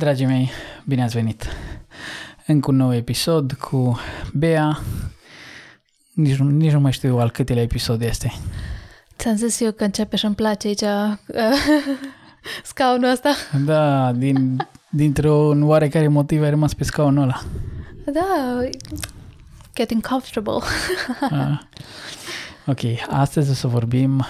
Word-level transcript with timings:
Dragii 0.00 0.26
mei, 0.26 0.50
bine 0.84 1.02
ați 1.02 1.14
venit! 1.14 1.46
Încă 2.46 2.70
un 2.70 2.76
nou 2.76 2.94
episod 2.94 3.52
cu 3.52 3.98
Bea. 4.32 4.78
Nici, 6.14 6.36
nu- 6.36 6.50
nici 6.50 6.72
nu 6.72 6.80
mai 6.80 6.92
știu 6.92 7.18
al 7.18 7.30
câtelea 7.30 7.62
episod 7.62 8.02
este. 8.02 8.32
Ți-am 9.18 9.36
zis 9.36 9.60
eu 9.60 9.72
că 9.72 9.84
începe 9.84 10.16
și 10.16 10.24
îmi 10.24 10.34
place 10.34 10.66
aici 10.66 10.80
uh, 10.80 11.16
scaunul 12.70 13.10
ăsta. 13.10 13.34
Da, 13.64 14.12
din, 14.12 14.66
dintr-un 14.90 15.62
oarecare 15.62 16.08
motiv 16.08 16.42
ai 16.42 16.50
rămas 16.50 16.74
pe 16.74 16.84
scaunul 16.84 17.22
ăla. 17.22 17.40
Da, 18.12 18.58
getting 19.74 20.06
comfortable. 20.06 20.58
Ah. 21.30 21.58
Ok, 22.66 22.80
astăzi 23.10 23.50
o 23.50 23.54
să 23.54 23.66
vorbim, 23.66 24.24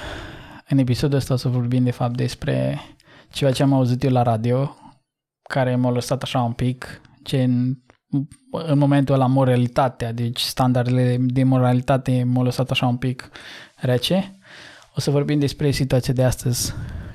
în 0.68 0.78
episodul 0.78 1.18
ăsta 1.18 1.34
o 1.34 1.36
să 1.36 1.48
vorbim 1.48 1.84
de 1.84 1.90
fapt 1.90 2.16
despre 2.16 2.80
ceva 3.30 3.52
ce 3.52 3.62
am 3.62 3.72
auzit 3.72 4.02
eu 4.02 4.10
la 4.10 4.22
radio, 4.22 4.74
care 5.50 5.76
m-a 5.76 5.90
lăsat 5.90 6.22
așa 6.22 6.40
un 6.40 6.52
pic, 6.52 7.00
gen 7.22 7.82
în 8.50 8.78
momentul 8.78 9.14
ăla 9.14 9.26
moralitatea, 9.26 10.12
deci 10.12 10.40
standardele 10.40 11.16
de 11.20 11.44
moralitate 11.44 12.24
m-au 12.24 12.42
lăsat 12.42 12.70
așa 12.70 12.86
un 12.86 12.96
pic 12.96 13.30
rece. 13.76 14.38
O 14.96 15.00
să 15.00 15.10
vorbim 15.10 15.38
despre 15.38 15.70
situația 15.70 16.12
de 16.12 16.24
astăzi 16.24 16.74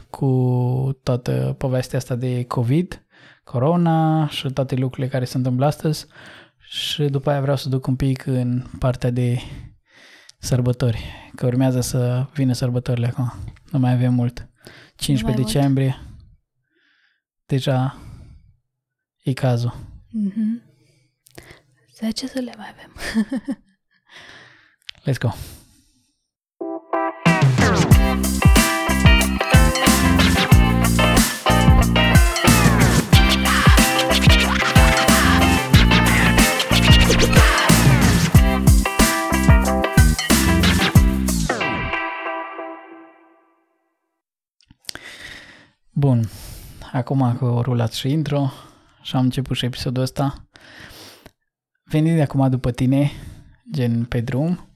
cu 0.10 1.00
toată 1.04 1.56
povestea 1.58 1.98
asta 1.98 2.16
de 2.16 2.44
COVID, 2.44 3.06
corona 3.44 4.28
și 4.28 4.50
toate 4.50 4.76
lucrurile 4.76 5.12
care 5.12 5.26
se 5.26 5.38
întâmplă 5.38 5.66
astăzi 5.66 6.06
și 6.58 7.04
după 7.04 7.30
aia 7.30 7.42
vreau 7.42 7.56
să 7.56 7.70
duc 7.70 7.88
un 7.88 7.96
pic 7.96 8.26
în 8.26 8.64
partea 8.80 9.10
de 9.10 9.40
sărbători, 10.40 11.04
că 11.36 11.46
urmează 11.46 11.82
să 11.82 12.26
vină 12.34 12.54
sărbătorile 12.54 13.08
acum. 13.08 13.34
Nu 13.72 13.80
mai 13.80 13.94
avem 13.94 14.14
mult. 14.14 14.50
15 14.96 15.24
mult. 15.24 15.54
decembrie. 15.54 16.00
Deja 17.46 18.00
e 19.26 19.34
cazul. 19.34 19.74
Mm-hmm. 20.14 20.62
10 21.96 22.26
zile 22.26 22.54
mai 22.58 22.68
avem. 22.70 22.92
Let's 25.06 25.20
go. 25.20 25.30
Bun, 45.92 46.30
acum 46.92 47.38
că 47.38 47.46
o 47.46 47.62
rulat 47.62 47.94
și 47.94 48.12
intro 48.12 48.52
și 49.06 49.16
am 49.16 49.24
început 49.24 49.56
și 49.56 49.66
episodul 49.66 50.04
ăsta, 50.04 50.48
venind 51.84 52.16
de 52.16 52.22
acum 52.22 52.50
după 52.50 52.72
tine, 52.72 53.12
gen 53.72 54.06
pe 54.06 54.22
drum, 54.22 54.70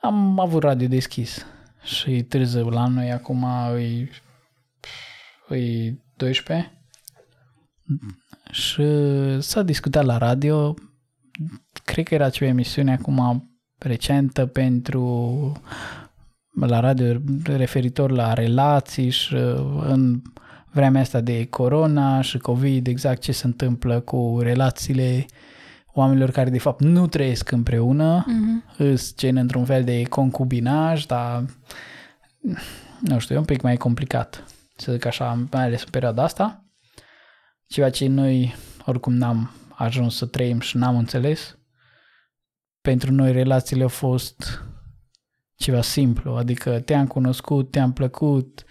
am 0.00 0.38
avut 0.38 0.62
radio 0.62 0.88
deschis 0.88 1.46
și 1.82 2.22
târziu 2.22 2.68
la 2.68 2.86
noi 2.86 3.12
acum 3.12 3.44
îi, 3.72 4.10
îi 5.48 6.00
12 6.16 6.84
și 8.50 8.84
s-a 9.40 9.62
discutat 9.62 10.04
la 10.04 10.18
radio, 10.18 10.74
cred 11.84 12.04
că 12.04 12.14
era 12.14 12.30
ceva 12.30 12.50
emisiune 12.50 12.92
acum 12.92 13.50
recentă 13.78 14.46
pentru 14.46 15.52
la 16.60 16.80
radio 16.80 17.20
referitor 17.44 18.10
la 18.10 18.32
relații 18.32 19.10
și 19.10 19.34
uh, 19.34 19.82
în 19.86 20.22
vremea 20.72 21.00
asta 21.00 21.20
de 21.20 21.46
corona 21.46 22.20
și 22.20 22.38
COVID, 22.38 22.86
exact 22.86 23.20
ce 23.20 23.32
se 23.32 23.46
întâmplă 23.46 24.00
cu 24.00 24.38
relațiile 24.40 25.26
oamenilor 25.92 26.30
care 26.30 26.50
de 26.50 26.58
fapt 26.58 26.80
nu 26.80 27.06
trăiesc 27.06 27.50
împreună, 27.50 28.24
Mm-hmm. 28.24 28.76
îs 28.76 29.14
gen 29.16 29.36
într-un 29.36 29.64
fel 29.64 29.84
de 29.84 30.02
concubinaj, 30.02 31.06
dar 31.06 31.44
nu 33.00 33.18
știu, 33.18 33.34
e 33.34 33.38
un 33.38 33.44
pic 33.44 33.60
mai 33.60 33.76
complicat, 33.76 34.44
să 34.76 34.92
zic 34.92 35.04
așa, 35.04 35.46
mai 35.50 35.64
ales 35.64 35.82
în 35.82 35.90
perioada 35.90 36.22
asta. 36.22 36.64
Ceea 37.66 37.90
ce 37.90 38.06
noi 38.06 38.54
oricum 38.86 39.12
n-am 39.12 39.50
ajuns 39.74 40.16
să 40.16 40.26
trăim 40.26 40.60
și 40.60 40.76
n-am 40.76 40.96
înțeles. 40.96 41.58
Pentru 42.80 43.12
noi 43.12 43.32
relațiile 43.32 43.82
au 43.82 43.88
fost 43.88 44.62
ceva 45.54 45.82
simplu, 45.82 46.32
adică 46.36 46.80
te-am 46.80 47.06
cunoscut, 47.06 47.70
te-am 47.70 47.92
plăcut, 47.92 48.64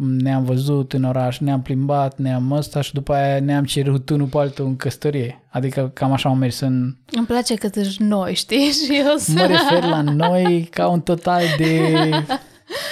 ne-am 0.00 0.44
văzut 0.44 0.92
în 0.92 1.04
oraș, 1.04 1.38
ne-am 1.38 1.62
plimbat, 1.62 2.18
ne-am 2.18 2.50
ăsta 2.50 2.80
și 2.80 2.92
după 2.92 3.12
aia 3.12 3.40
ne-am 3.40 3.64
cerut 3.64 4.10
unul 4.10 4.26
pe 4.26 4.38
altul 4.38 4.64
în 4.64 4.76
căsătorie. 4.76 5.42
Adică 5.48 5.90
cam 5.94 6.12
așa 6.12 6.28
am 6.28 6.38
mers 6.38 6.60
în... 6.60 6.94
Îmi 7.10 7.26
place 7.26 7.54
că 7.54 7.68
ești 7.74 8.02
noi, 8.02 8.34
știi? 8.34 8.70
Și 8.84 9.02
eu 9.06 9.16
să... 9.16 9.32
Mă 9.32 9.46
refer 9.46 9.84
la 9.84 10.00
noi 10.02 10.68
ca 10.70 10.88
un 10.88 11.00
total 11.00 11.42
de... 11.58 11.80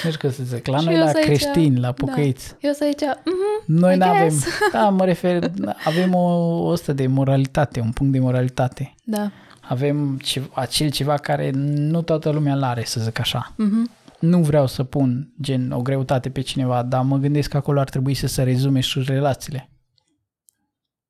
Nu 0.03 0.11
știu 0.11 0.27
cum 0.29 0.45
să 0.45 0.55
zic, 0.55 0.67
la 0.67 0.77
Și 0.77 0.85
noi 0.85 0.93
eu 0.93 0.99
la 0.99 1.05
sunt 1.05 1.15
aici. 1.17 1.25
creștini, 1.25 1.79
la 1.79 1.91
pocăiți. 1.91 2.55
Eu 2.59 2.71
să 2.71 2.83
aici, 2.83 3.01
mm-hmm, 3.03 3.65
Noi 3.65 3.93
I 3.93 3.97
nu 3.97 4.05
avem... 4.05 4.19
guess. 4.27 4.45
Da, 4.73 4.89
mă 4.89 5.05
refer... 5.05 5.51
Avem 5.85 6.13
o, 6.13 6.27
o 6.63 6.67
ăsta 6.67 6.93
de 6.93 7.07
moralitate, 7.07 7.79
un 7.79 7.91
punct 7.91 8.11
de 8.13 8.19
moralitate. 8.19 8.95
da. 9.03 9.31
Avem 9.61 10.17
ce, 10.23 10.41
acel 10.53 10.89
ceva 10.91 11.13
care 11.13 11.51
nu 11.75 12.01
toată 12.01 12.29
lumea 12.29 12.55
l-are, 12.55 12.83
să 12.85 12.99
zic 12.99 13.19
așa. 13.19 13.53
Mm-hmm. 13.53 13.98
Nu 14.19 14.41
vreau 14.41 14.67
să 14.67 14.83
pun 14.83 15.33
gen 15.41 15.71
o 15.71 15.81
greutate 15.81 16.29
pe 16.29 16.41
cineva, 16.41 16.83
dar 16.83 17.03
mă 17.03 17.17
gândesc 17.17 17.49
că 17.49 17.57
acolo 17.57 17.79
ar 17.79 17.89
trebui 17.89 18.13
să 18.13 18.27
se 18.27 18.43
rezume 18.43 18.79
și 18.79 19.03
relațiile. 19.05 19.69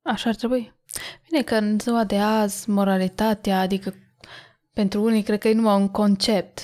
Așa 0.02 0.28
ar 0.28 0.34
trebui. 0.34 0.74
Bine 1.30 1.42
că 1.42 1.54
în 1.54 1.78
ziua 1.78 2.04
de 2.04 2.18
azi, 2.18 2.70
moralitatea, 2.70 3.60
adică 3.60 3.94
pentru 4.72 5.02
unii 5.02 5.22
cred 5.22 5.38
că 5.38 5.48
e 5.48 5.54
numai 5.54 5.80
un 5.80 5.88
concept. 5.88 6.60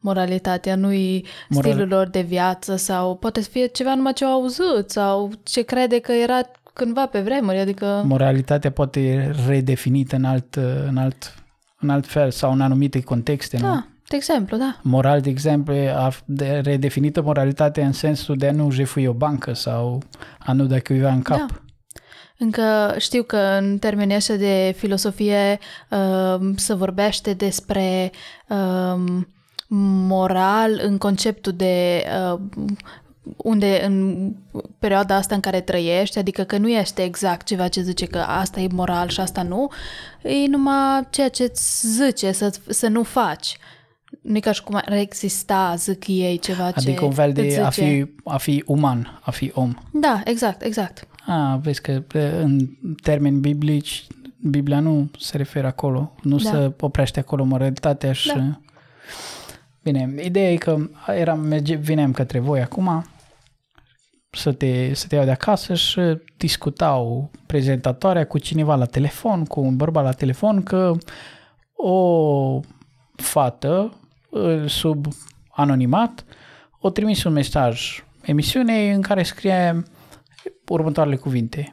Moralitatea 0.00 0.76
nu-i 0.76 1.26
Moral- 1.48 1.70
stilul 1.70 1.88
lor 1.88 2.08
de 2.08 2.20
viață 2.20 2.76
sau 2.76 3.16
poate 3.16 3.40
să 3.40 3.48
fie 3.48 3.66
ceva 3.66 3.94
numai 3.94 4.12
ce 4.12 4.24
au 4.24 4.32
auzit 4.32 4.90
sau 4.90 5.30
ce 5.42 5.62
crede 5.62 5.98
că 5.98 6.12
era 6.12 6.40
cândva 6.72 7.06
pe 7.06 7.20
vremuri, 7.20 7.58
adică... 7.58 8.02
Moralitatea 8.06 8.70
poate 8.70 9.00
e 9.00 9.34
redefinită 9.46 10.16
în 10.16 10.24
alt, 10.24 10.54
în 10.86 10.96
alt, 10.96 11.34
în 11.78 11.88
alt 11.88 12.06
fel 12.06 12.30
sau 12.30 12.52
în 12.52 12.60
anumite 12.60 13.00
contexte, 13.00 13.58
nu? 13.58 13.84
Da, 14.08 14.16
de 14.16 14.16
exemplu, 14.16 14.56
da. 14.56 14.76
Moral, 14.82 15.20
de 15.20 15.30
exemplu, 15.30 15.74
e 15.74 15.90
a 15.90 16.10
de 16.24 16.60
redefinită 16.64 17.22
moralitatea 17.22 17.86
în 17.86 17.92
sensul 17.92 18.36
de 18.36 18.48
a 18.48 18.52
nu 18.52 18.70
jefui 18.70 19.06
o 19.06 19.12
bancă 19.12 19.52
sau 19.52 20.02
a 20.38 20.52
nu 20.52 20.64
da 20.64 20.80
cuiva 20.80 21.12
în 21.12 21.22
cap. 21.22 21.38
Da. 21.38 21.46
Încă 22.38 22.94
știu 22.98 23.22
că 23.22 23.36
în 23.36 23.78
termenii 23.78 24.14
așa 24.14 24.34
de 24.34 24.74
filosofie 24.76 25.58
um, 25.90 26.56
se 26.56 26.74
vorbește 26.74 27.32
despre 27.32 28.10
um, 28.48 29.28
moral 30.06 30.80
în 30.82 30.98
conceptul 30.98 31.52
de 31.52 32.04
um, 32.32 32.76
unde 33.36 33.84
în 33.84 34.30
perioada 34.78 35.14
asta 35.14 35.34
în 35.34 35.40
care 35.40 35.60
trăiești, 35.60 36.18
adică 36.18 36.42
că 36.42 36.56
nu 36.56 36.68
este 36.68 37.02
exact 37.02 37.46
ceva 37.46 37.68
ce 37.68 37.80
zice 37.80 38.06
că 38.06 38.18
asta 38.18 38.60
e 38.60 38.68
moral 38.72 39.08
și 39.08 39.20
asta 39.20 39.42
nu, 39.42 39.70
e 40.22 40.46
numai 40.46 41.06
ceea 41.10 41.28
ce 41.28 41.42
îți 41.42 41.86
zice 41.86 42.32
să, 42.32 42.58
să 42.68 42.88
nu 42.88 43.02
faci. 43.02 43.58
Nu 44.28 44.36
e 44.36 44.40
ca 44.40 44.52
și 44.52 44.62
cum 44.62 44.74
ar 44.74 44.92
exista, 44.92 45.74
zic 45.76 46.06
ei, 46.06 46.38
ceva 46.38 46.70
ce 46.70 46.88
Adică 46.88 47.04
un 47.04 47.10
fel 47.12 47.28
îți 47.28 47.34
de 47.56 47.60
a 47.60 47.68
zice. 47.68 47.84
fi, 47.84 48.06
a 48.24 48.36
fi 48.36 48.62
uman, 48.66 49.20
a 49.22 49.30
fi 49.30 49.50
om. 49.54 49.74
Da, 49.92 50.20
exact, 50.24 50.62
exact. 50.62 51.06
A, 51.26 51.56
vezi 51.62 51.80
că 51.82 51.92
pe- 51.92 52.40
în 52.42 52.68
termeni 53.02 53.38
biblici, 53.40 54.06
Biblia 54.40 54.80
nu 54.80 55.10
se 55.18 55.36
referă 55.36 55.66
acolo, 55.66 56.12
nu 56.22 56.36
Da. 56.36 56.50
se 56.50 56.72
oprește 56.80 57.20
acolo 57.20 57.44
moralitatea 57.44 58.12
și... 58.12 58.32
Da. 58.34 58.60
Bine, 59.82 60.14
ideea 60.24 60.52
e 60.52 60.56
că 60.56 60.76
eram, 61.06 61.40
merge, 61.40 61.74
vineam 61.74 62.12
către 62.12 62.38
voi 62.38 62.60
acum 62.60 63.04
să 64.30 64.52
te, 64.52 64.94
să 64.94 65.06
te 65.06 65.14
iau 65.14 65.24
de 65.24 65.30
acasă 65.30 65.74
și 65.74 66.00
discutau 66.36 67.30
prezentatoarea 67.46 68.26
cu 68.26 68.38
cineva 68.38 68.74
la 68.74 68.84
telefon, 68.86 69.44
cu 69.44 69.60
un 69.60 69.76
bărbat 69.76 70.04
la 70.04 70.12
telefon, 70.12 70.62
că 70.62 70.92
o 71.72 72.60
fată 73.16 73.68
ă, 73.78 73.97
sub 74.66 75.06
anonimat 75.50 76.24
o 76.80 76.90
trimis 76.90 77.24
un 77.24 77.32
mesaj 77.32 78.04
emisiunei 78.22 78.92
în 78.92 79.02
care 79.02 79.22
scrie 79.22 79.82
următoarele 80.68 81.16
cuvinte. 81.16 81.72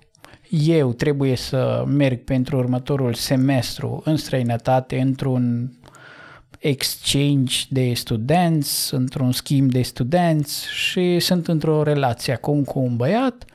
Eu 0.49 0.93
trebuie 0.93 1.35
să 1.35 1.83
merg 1.87 2.23
pentru 2.23 2.57
următorul 2.57 3.13
semestru 3.13 4.01
în 4.05 4.17
străinătate 4.17 4.99
într-un 4.99 5.73
exchange 6.59 7.55
de 7.69 7.93
studenți, 7.93 8.93
într-un 8.93 9.31
schimb 9.31 9.71
de 9.71 9.81
studenți 9.81 10.67
și 10.69 11.19
sunt 11.19 11.47
într-o 11.47 11.83
relație 11.83 12.33
acum 12.33 12.63
cu 12.63 12.79
un 12.79 12.95
băiat, 12.95 13.45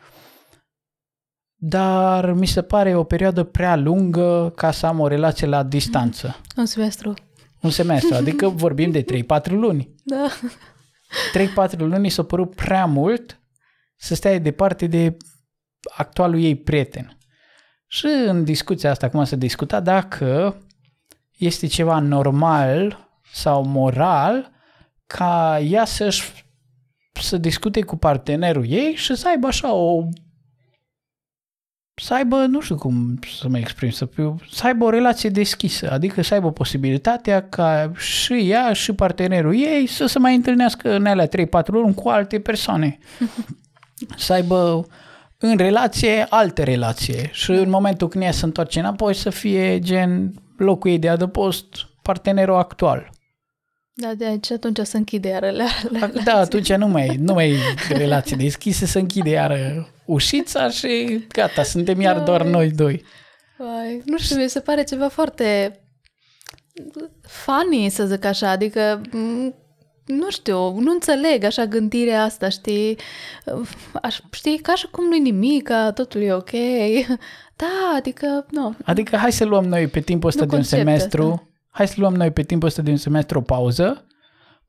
dar 1.55 2.32
mi 2.32 2.46
se 2.46 2.62
pare 2.62 2.94
o 2.94 3.05
perioadă 3.05 3.43
prea 3.43 3.76
lungă 3.76 4.53
ca 4.56 4.70
să 4.70 4.87
am 4.87 5.00
o 5.00 5.06
relație 5.06 5.46
la 5.46 5.62
distanță. 5.62 6.41
Un 6.56 6.67
semestru. 6.67 7.14
Un 7.61 7.71
semestru, 7.71 8.15
adică 8.15 8.49
vorbim 8.65 8.91
de 8.91 9.05
3-4 9.05 9.51
luni. 9.51 9.95
Da. 10.05 10.29
3-4 11.69 11.77
luni 11.77 12.09
s-a 12.09 12.23
părut 12.23 12.55
prea 12.55 12.87
mult 12.87 13.41
să 13.97 14.15
stai 14.15 14.41
departe 14.41 14.87
de 14.87 15.17
actualul 15.97 16.41
ei 16.41 16.57
prieten. 16.57 17.19
Și 17.87 18.07
în 18.07 18.45
discuția 18.45 18.91
asta, 18.91 19.09
cum 19.09 19.25
să 19.25 19.37
discuta, 19.37 19.81
dacă 19.81 20.57
este 21.37 21.67
ceva 21.67 21.99
normal 21.99 23.09
sau 23.33 23.65
moral 23.65 24.51
ca 25.06 25.61
ea 25.61 25.85
să-și 25.85 26.45
să 27.21 27.37
discute 27.37 27.83
cu 27.83 27.97
partenerul 27.97 28.71
ei 28.71 28.95
și 28.95 29.15
să 29.15 29.29
aibă 29.29 29.47
așa 29.47 29.73
o 29.73 30.03
să 32.00 32.14
aibă, 32.14 32.37
nu 32.37 32.61
știu 32.61 32.75
cum 32.75 33.19
să 33.41 33.49
mă 33.49 33.58
exprim, 33.58 33.91
să, 33.91 34.05
fiu, 34.05 34.41
să 34.50 34.67
aibă 34.67 34.85
o 34.85 34.91
relație 34.91 35.31
deschisă, 35.31 35.91
adică 35.91 36.23
să 36.23 36.35
aibă 36.35 36.52
posibilitatea 36.52 37.49
ca 37.49 37.93
și 37.97 38.50
ea 38.50 38.73
și 38.73 38.93
partenerul 38.93 39.55
ei 39.55 39.87
să 39.87 40.06
se 40.06 40.19
mai 40.19 40.35
întâlnească 40.35 40.94
în 40.94 41.06
alea 41.06 41.29
3-4 41.29 41.31
luni 41.67 41.94
cu 41.94 42.08
alte 42.08 42.41
persoane. 42.41 42.99
să 44.17 44.32
aibă 44.32 44.87
în 45.38 45.56
relație 45.56 46.26
alte 46.29 46.62
relație 46.62 47.29
și 47.32 47.50
în 47.50 47.69
momentul 47.69 48.08
când 48.08 48.25
ea 48.25 48.32
se 48.32 48.44
întoarce 48.44 48.79
înapoi 48.79 49.14
să 49.14 49.31
fie 49.31 49.79
gen 49.79 50.35
locul 50.56 50.91
ei 50.91 50.99
de 50.99 51.08
adăpost 51.08 51.67
partenerul 52.03 52.56
actual. 52.56 53.11
Da, 53.93 54.14
de 54.14 54.26
aici 54.26 54.50
atunci 54.50 54.79
să 54.82 54.96
închide 54.96 55.29
iară 55.29 55.50
la, 55.50 55.67
la 55.99 56.11
Da, 56.25 56.37
atunci 56.37 56.73
nu 56.73 56.88
mai, 56.88 57.17
nu 57.20 57.32
mai 57.32 57.50
e 57.91 57.96
relație 57.96 58.37
deschisă, 58.37 58.87
să 58.87 58.99
închide 58.99 59.31
iară 59.31 59.88
ușița 60.11 60.69
și 60.69 61.25
gata, 61.29 61.62
suntem 61.62 62.01
iar 62.01 62.19
doar 62.19 62.43
noi 62.43 62.71
doi. 62.71 63.05
Vai, 63.57 64.03
nu 64.05 64.19
știu, 64.19 64.37
mi 64.37 64.49
se 64.49 64.61
pare 64.61 64.85
ceva 64.85 65.09
foarte 65.09 65.81
funny, 67.23 67.89
să 67.89 68.07
zic 68.07 68.25
așa, 68.25 68.51
adică 68.51 69.01
nu 70.07 70.31
știu, 70.31 70.81
nu 70.81 70.93
înțeleg 70.93 71.45
așa 71.45 71.67
gândirea 71.67 72.23
asta, 72.23 72.49
știi? 72.49 72.99
Aș, 74.03 74.19
știi, 74.31 74.59
ca 74.59 74.75
și 74.75 74.87
cum 74.91 75.05
nu-i 75.05 75.21
nimic, 75.21 75.71
totul 75.95 76.21
e 76.21 76.33
ok. 76.33 76.51
Da, 77.56 77.97
adică, 77.97 78.47
nu. 78.51 78.75
Adică 78.85 79.17
hai 79.17 79.33
să 79.33 79.45
luăm 79.45 79.65
noi 79.65 79.87
pe 79.87 80.01
timpul 80.01 80.29
ăsta 80.29 80.45
de 80.45 80.56
un 80.56 80.63
semestru, 80.63 81.31
asta. 81.31 81.49
hai 81.71 81.89
să 81.89 81.95
luăm 81.97 82.15
noi 82.15 82.31
pe 82.31 82.43
timpul 82.43 82.69
ăsta 82.69 82.83
de 82.83 82.91
un 82.91 82.97
semestru 82.97 83.39
o 83.39 83.43
pauză, 83.43 84.06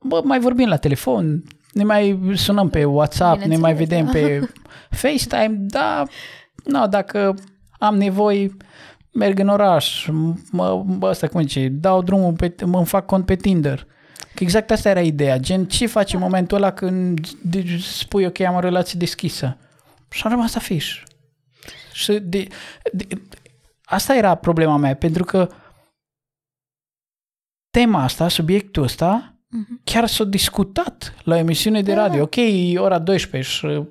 bă, 0.02 0.22
mai 0.24 0.40
vorbim 0.40 0.68
la 0.68 0.78
telefon, 0.78 1.44
ne 1.72 1.84
mai 1.84 2.20
sunăm 2.34 2.70
pe 2.70 2.84
WhatsApp, 2.84 3.42
ne 3.42 3.58
mai 3.58 3.74
vedem 3.74 4.06
da. 4.06 4.12
pe 4.12 4.50
FaceTime, 4.90 5.56
da, 5.60 6.04
no, 6.64 6.88
dacă 6.88 7.36
am 7.80 7.98
nevoie, 7.98 8.58
merg 9.14 9.40
în 9.40 9.48
oraș, 9.48 10.08
mă, 10.52 10.84
mă 10.86 11.08
asta 11.08 11.28
cum 11.28 11.42
zice, 11.42 11.68
dau 11.68 12.02
drumul, 12.02 12.34
pe, 12.34 12.56
mă 12.66 12.84
fac 12.84 13.06
cont 13.06 13.26
pe 13.26 13.36
Tinder. 13.36 13.88
Că 14.36 14.44
exact 14.44 14.72
asta 14.72 14.90
era 14.90 15.02
ideea, 15.02 15.38
gen 15.38 15.66
ce 15.66 15.86
faci 15.86 16.14
în 16.14 16.20
momentul 16.20 16.58
ăla 16.58 16.72
când 16.72 17.20
spui 17.80 18.26
ok, 18.26 18.40
am 18.40 18.56
o 18.56 18.60
relație 18.60 19.00
deschisă? 19.00 19.58
Și 20.10 20.22
am 20.26 20.32
rămas 20.32 20.56
afiș. 20.56 21.04
Și 21.94 22.20
de, 22.20 22.48
de, 22.92 23.08
asta 23.84 24.16
era 24.16 24.36
problema 24.36 24.78
mea, 24.78 24.96
pentru 24.96 25.24
că 25.24 25.50
tema 27.70 28.04
asta, 28.04 28.28
subiectul 28.28 28.84
ăsta, 28.84 29.31
uh-huh. 29.52 29.84
chiar 29.84 30.08
s-a 30.08 30.24
discutat 30.24 31.14
la 31.24 31.38
emisiune 31.38 31.82
de 31.82 31.94
da. 31.94 32.02
radio. 32.02 32.22
Ok, 32.22 32.36
ora 32.76 33.00
12 33.00 33.50
și 33.50 33.84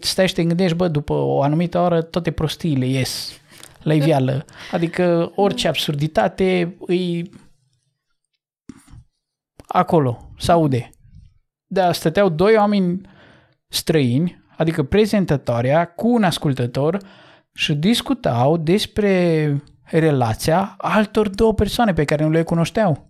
stai 0.00 0.28
și 0.28 0.34
te 0.34 0.44
gândești, 0.44 0.76
bă, 0.76 0.88
după 0.88 1.12
o 1.12 1.42
anumită 1.42 1.78
oră 1.78 2.02
toate 2.02 2.30
prostiile 2.30 2.86
ies 2.86 3.40
la 3.82 3.94
iveală. 3.94 4.44
Adică 4.72 5.32
orice 5.34 5.68
absurditate 5.68 6.76
îi 6.86 7.30
acolo, 9.66 10.32
se 10.38 10.52
aude. 10.52 10.90
Da, 11.66 11.92
stăteau 11.92 12.28
doi 12.28 12.56
oameni 12.56 13.00
străini, 13.68 14.44
adică 14.56 14.82
prezentatoarea 14.82 15.86
cu 15.86 16.08
un 16.08 16.24
ascultător 16.24 16.98
și 17.54 17.74
discutau 17.74 18.56
despre 18.56 19.62
relația 19.82 20.74
altor 20.78 21.28
două 21.28 21.54
persoane 21.54 21.92
pe 21.92 22.04
care 22.04 22.24
nu 22.24 22.30
le 22.30 22.42
cunoșteau. 22.42 23.09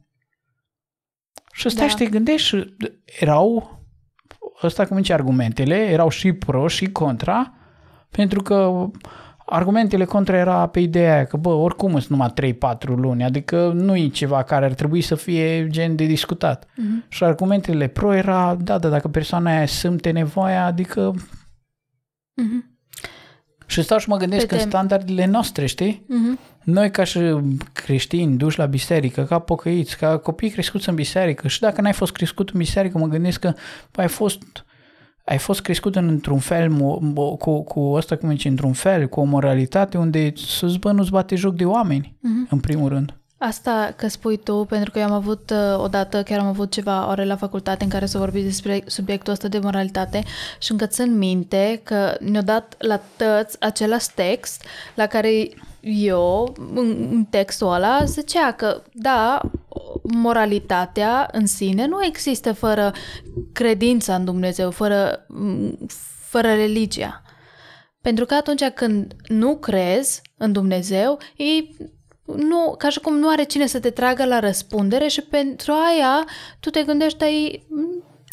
Și 1.61 1.69
stai 1.69 1.87
da. 1.87 1.91
și 1.91 1.97
te 1.97 2.05
gândești 2.05 2.49
și 2.49 2.75
erau, 3.05 3.79
ăsta 4.63 4.87
cum 4.87 4.97
zice 4.97 5.13
argumentele, 5.13 5.77
erau 5.77 6.09
și 6.09 6.33
pro 6.33 6.69
și 6.69 6.87
contra, 6.87 7.55
pentru 8.11 8.43
că 8.43 8.87
argumentele 9.47 10.05
contra 10.05 10.37
era 10.37 10.67
pe 10.67 10.81
ideea 10.81 11.15
aia 11.15 11.25
că, 11.25 11.37
bă, 11.37 11.49
oricum 11.49 11.91
sunt 11.91 12.09
numai 12.09 12.55
3-4 12.77 12.87
luni, 12.87 13.25
adică 13.25 13.73
nu 13.75 13.97
e 13.97 14.09
ceva 14.09 14.43
care 14.43 14.65
ar 14.65 14.73
trebui 14.73 15.01
să 15.01 15.15
fie 15.15 15.67
gen 15.67 15.97
de 15.97 16.05
discutat. 16.05 16.65
Uh-huh. 16.65 17.09
Și 17.09 17.25
argumentele 17.25 17.87
pro 17.87 18.15
era, 18.15 18.57
da, 18.61 18.79
da, 18.79 18.89
dacă 18.89 19.09
persoana 19.09 19.51
aia 19.51 19.67
simte 19.67 20.11
nevoia, 20.11 20.65
adică... 20.65 21.15
Uh-huh. 21.15 22.70
Și 23.71 23.83
stau 23.83 23.99
și 23.99 24.09
mă 24.09 24.17
gândesc 24.17 24.47
că 24.47 24.59
standardele 24.59 25.27
noastre, 25.27 25.67
știi? 25.67 26.05
Uh-huh. 26.07 26.63
Noi 26.65 26.91
ca 26.91 27.05
și 27.05 27.19
creștini 27.73 28.37
duși 28.37 28.59
la 28.59 28.67
biserică, 28.67 29.25
ca 29.25 29.39
pocăiți, 29.39 29.97
ca 29.97 30.19
copii 30.19 30.51
crescuți 30.51 30.89
în 30.89 30.95
biserică 30.95 31.49
și 31.49 31.61
dacă 31.61 31.81
n-ai 31.81 31.93
fost 31.93 32.13
crescut 32.13 32.51
în 32.51 32.59
biserică, 32.59 32.99
mă 32.99 33.07
gândesc 33.07 33.41
că 33.41 33.53
ai 33.95 34.09
fost 34.09 34.43
ai 35.25 35.39
fost 35.39 35.61
crescut 35.61 35.97
în, 35.97 36.09
într-un 36.09 36.39
fel, 36.39 36.73
cu, 37.39 37.63
cu 37.63 37.81
asta 37.97 38.17
cum 38.17 38.31
zice, 38.31 38.49
într-un 38.49 38.73
fel, 38.73 39.09
cu 39.09 39.21
o 39.21 39.25
moralitate 39.25 39.99
unde 39.99 40.33
sus, 40.35 40.77
bă, 40.77 40.93
nu-ți 40.93 41.11
bate 41.11 41.37
joc 41.37 41.55
de 41.55 41.65
oameni, 41.65 42.17
uh-huh. 42.17 42.51
în 42.51 42.61
primul 42.61 42.89
rând. 42.89 43.20
Asta 43.43 43.93
că 43.97 44.09
spui 44.09 44.37
tu, 44.37 44.65
pentru 44.65 44.91
că 44.91 44.99
eu 44.99 45.05
am 45.05 45.13
avut 45.13 45.51
uh, 45.51 45.79
odată, 45.83 46.23
chiar 46.23 46.39
am 46.39 46.47
avut 46.47 46.71
ceva 46.71 47.09
ore 47.09 47.25
la 47.25 47.37
facultate 47.37 47.85
în 47.85 47.91
care 47.91 48.07
să 48.07 48.19
vorbim 48.19 48.43
despre 48.43 48.83
subiectul 48.87 49.33
ăsta 49.33 49.49
de 49.49 49.59
moralitate 49.59 50.23
și 50.59 50.73
încă 50.73 50.87
țin 50.87 51.19
minte 51.19 51.81
că 51.85 52.17
ne-a 52.21 52.43
dat 52.43 52.75
la 52.79 53.01
tăți 53.17 53.61
același 53.61 54.07
text 54.15 54.65
la 54.95 55.07
care 55.07 55.49
eu, 55.81 56.55
în 56.75 57.27
textul 57.31 57.73
ăla, 57.73 58.05
zicea 58.05 58.53
că, 58.53 58.83
da, 58.93 59.41
moralitatea 60.03 61.29
în 61.33 61.47
sine 61.47 61.87
nu 61.87 62.05
există 62.05 62.53
fără 62.53 62.93
credința 63.53 64.15
în 64.15 64.25
Dumnezeu, 64.25 64.71
fără, 64.71 65.27
fără 66.19 66.49
religia. 66.49 67.23
Pentru 68.01 68.25
că 68.25 68.35
atunci 68.35 68.65
când 68.65 69.13
nu 69.29 69.57
crezi 69.57 70.23
în 70.37 70.53
Dumnezeu, 70.53 71.19
e 71.37 71.45
nu, 72.37 72.75
ca 72.79 72.89
și 72.89 73.01
cum 73.01 73.19
nu 73.19 73.29
are 73.29 73.43
cine 73.43 73.67
să 73.67 73.81
te 73.81 73.91
tragă 73.91 74.25
la 74.25 74.39
răspundere 74.39 75.09
și 75.09 75.21
pentru 75.21 75.73
aia 75.73 76.27
tu 76.61 76.71
te 76.71 76.83
gândești 76.83 77.25
ai... 77.25 77.67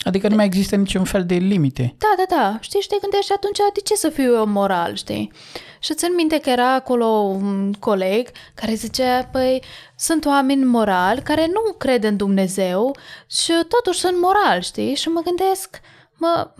Adică 0.03 0.27
nu 0.27 0.35
mai 0.35 0.45
există 0.45 0.75
niciun 0.75 1.03
fel 1.03 1.25
de 1.25 1.35
limite. 1.35 1.95
Da, 1.97 2.13
da, 2.17 2.35
da. 2.35 2.57
Știi, 2.59 2.79
și 2.79 2.87
te 2.87 2.97
gândești 3.01 3.33
atunci 3.33 3.57
de 3.73 3.79
ce 3.83 3.95
să 3.95 4.09
fiu 4.09 4.33
eu 4.33 4.45
moral, 4.45 4.95
știi? 4.95 5.31
Și 5.79 5.93
țin 5.93 6.15
minte 6.15 6.39
că 6.39 6.49
era 6.49 6.73
acolo 6.73 7.05
un 7.05 7.73
coleg 7.73 8.29
care 8.53 8.73
zicea, 8.73 9.23
păi, 9.23 9.63
sunt 9.95 10.25
oameni 10.25 10.63
morali 10.63 11.21
care 11.21 11.47
nu 11.47 11.73
cred 11.77 12.03
în 12.03 12.17
Dumnezeu 12.17 12.95
și 13.27 13.51
totuși 13.67 13.99
sunt 13.99 14.17
morali, 14.21 14.63
știi? 14.63 14.95
Și 14.95 15.07
mă 15.07 15.21
gândesc, 15.21 15.79
mă, 16.17 16.51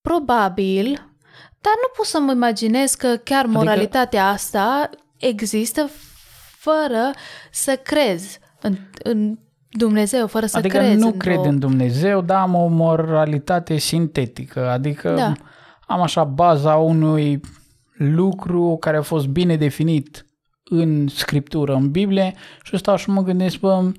probabil, 0.00 0.86
dar 1.60 1.72
nu 1.82 1.92
pot 1.96 2.06
să 2.06 2.18
mă 2.18 2.32
imaginez 2.32 2.94
că 2.94 3.16
chiar 3.16 3.44
adică 3.44 3.58
moralitatea 3.58 4.28
adică... 4.28 4.34
asta 4.34 4.90
există 5.18 5.90
fără 6.58 7.10
să 7.50 7.80
crezi 7.82 8.38
în, 8.60 8.76
în 9.02 9.38
Dumnezeu, 9.70 10.26
fără 10.26 10.46
să 10.46 10.56
adică 10.56 10.76
crezi. 10.76 10.92
Adică 10.92 11.06
nu 11.06 11.12
cred 11.12 11.44
în 11.44 11.58
Dumnezeu, 11.58 12.20
dar 12.20 12.40
am 12.40 12.54
o 12.54 12.66
moralitate 12.66 13.76
sintetică, 13.76 14.68
adică 14.68 15.14
da. 15.16 15.32
am 15.86 16.00
așa 16.00 16.24
baza 16.24 16.74
unui 16.74 17.40
lucru 17.96 18.76
care 18.80 18.96
a 18.96 19.02
fost 19.02 19.26
bine 19.26 19.56
definit 19.56 20.26
în 20.64 21.08
scriptură, 21.08 21.74
în 21.74 21.90
Biblie 21.90 22.34
și 22.62 22.76
stau 22.76 22.96
și 22.96 23.10
mă 23.10 23.22
gândesc, 23.22 23.58
bă, 23.58 23.92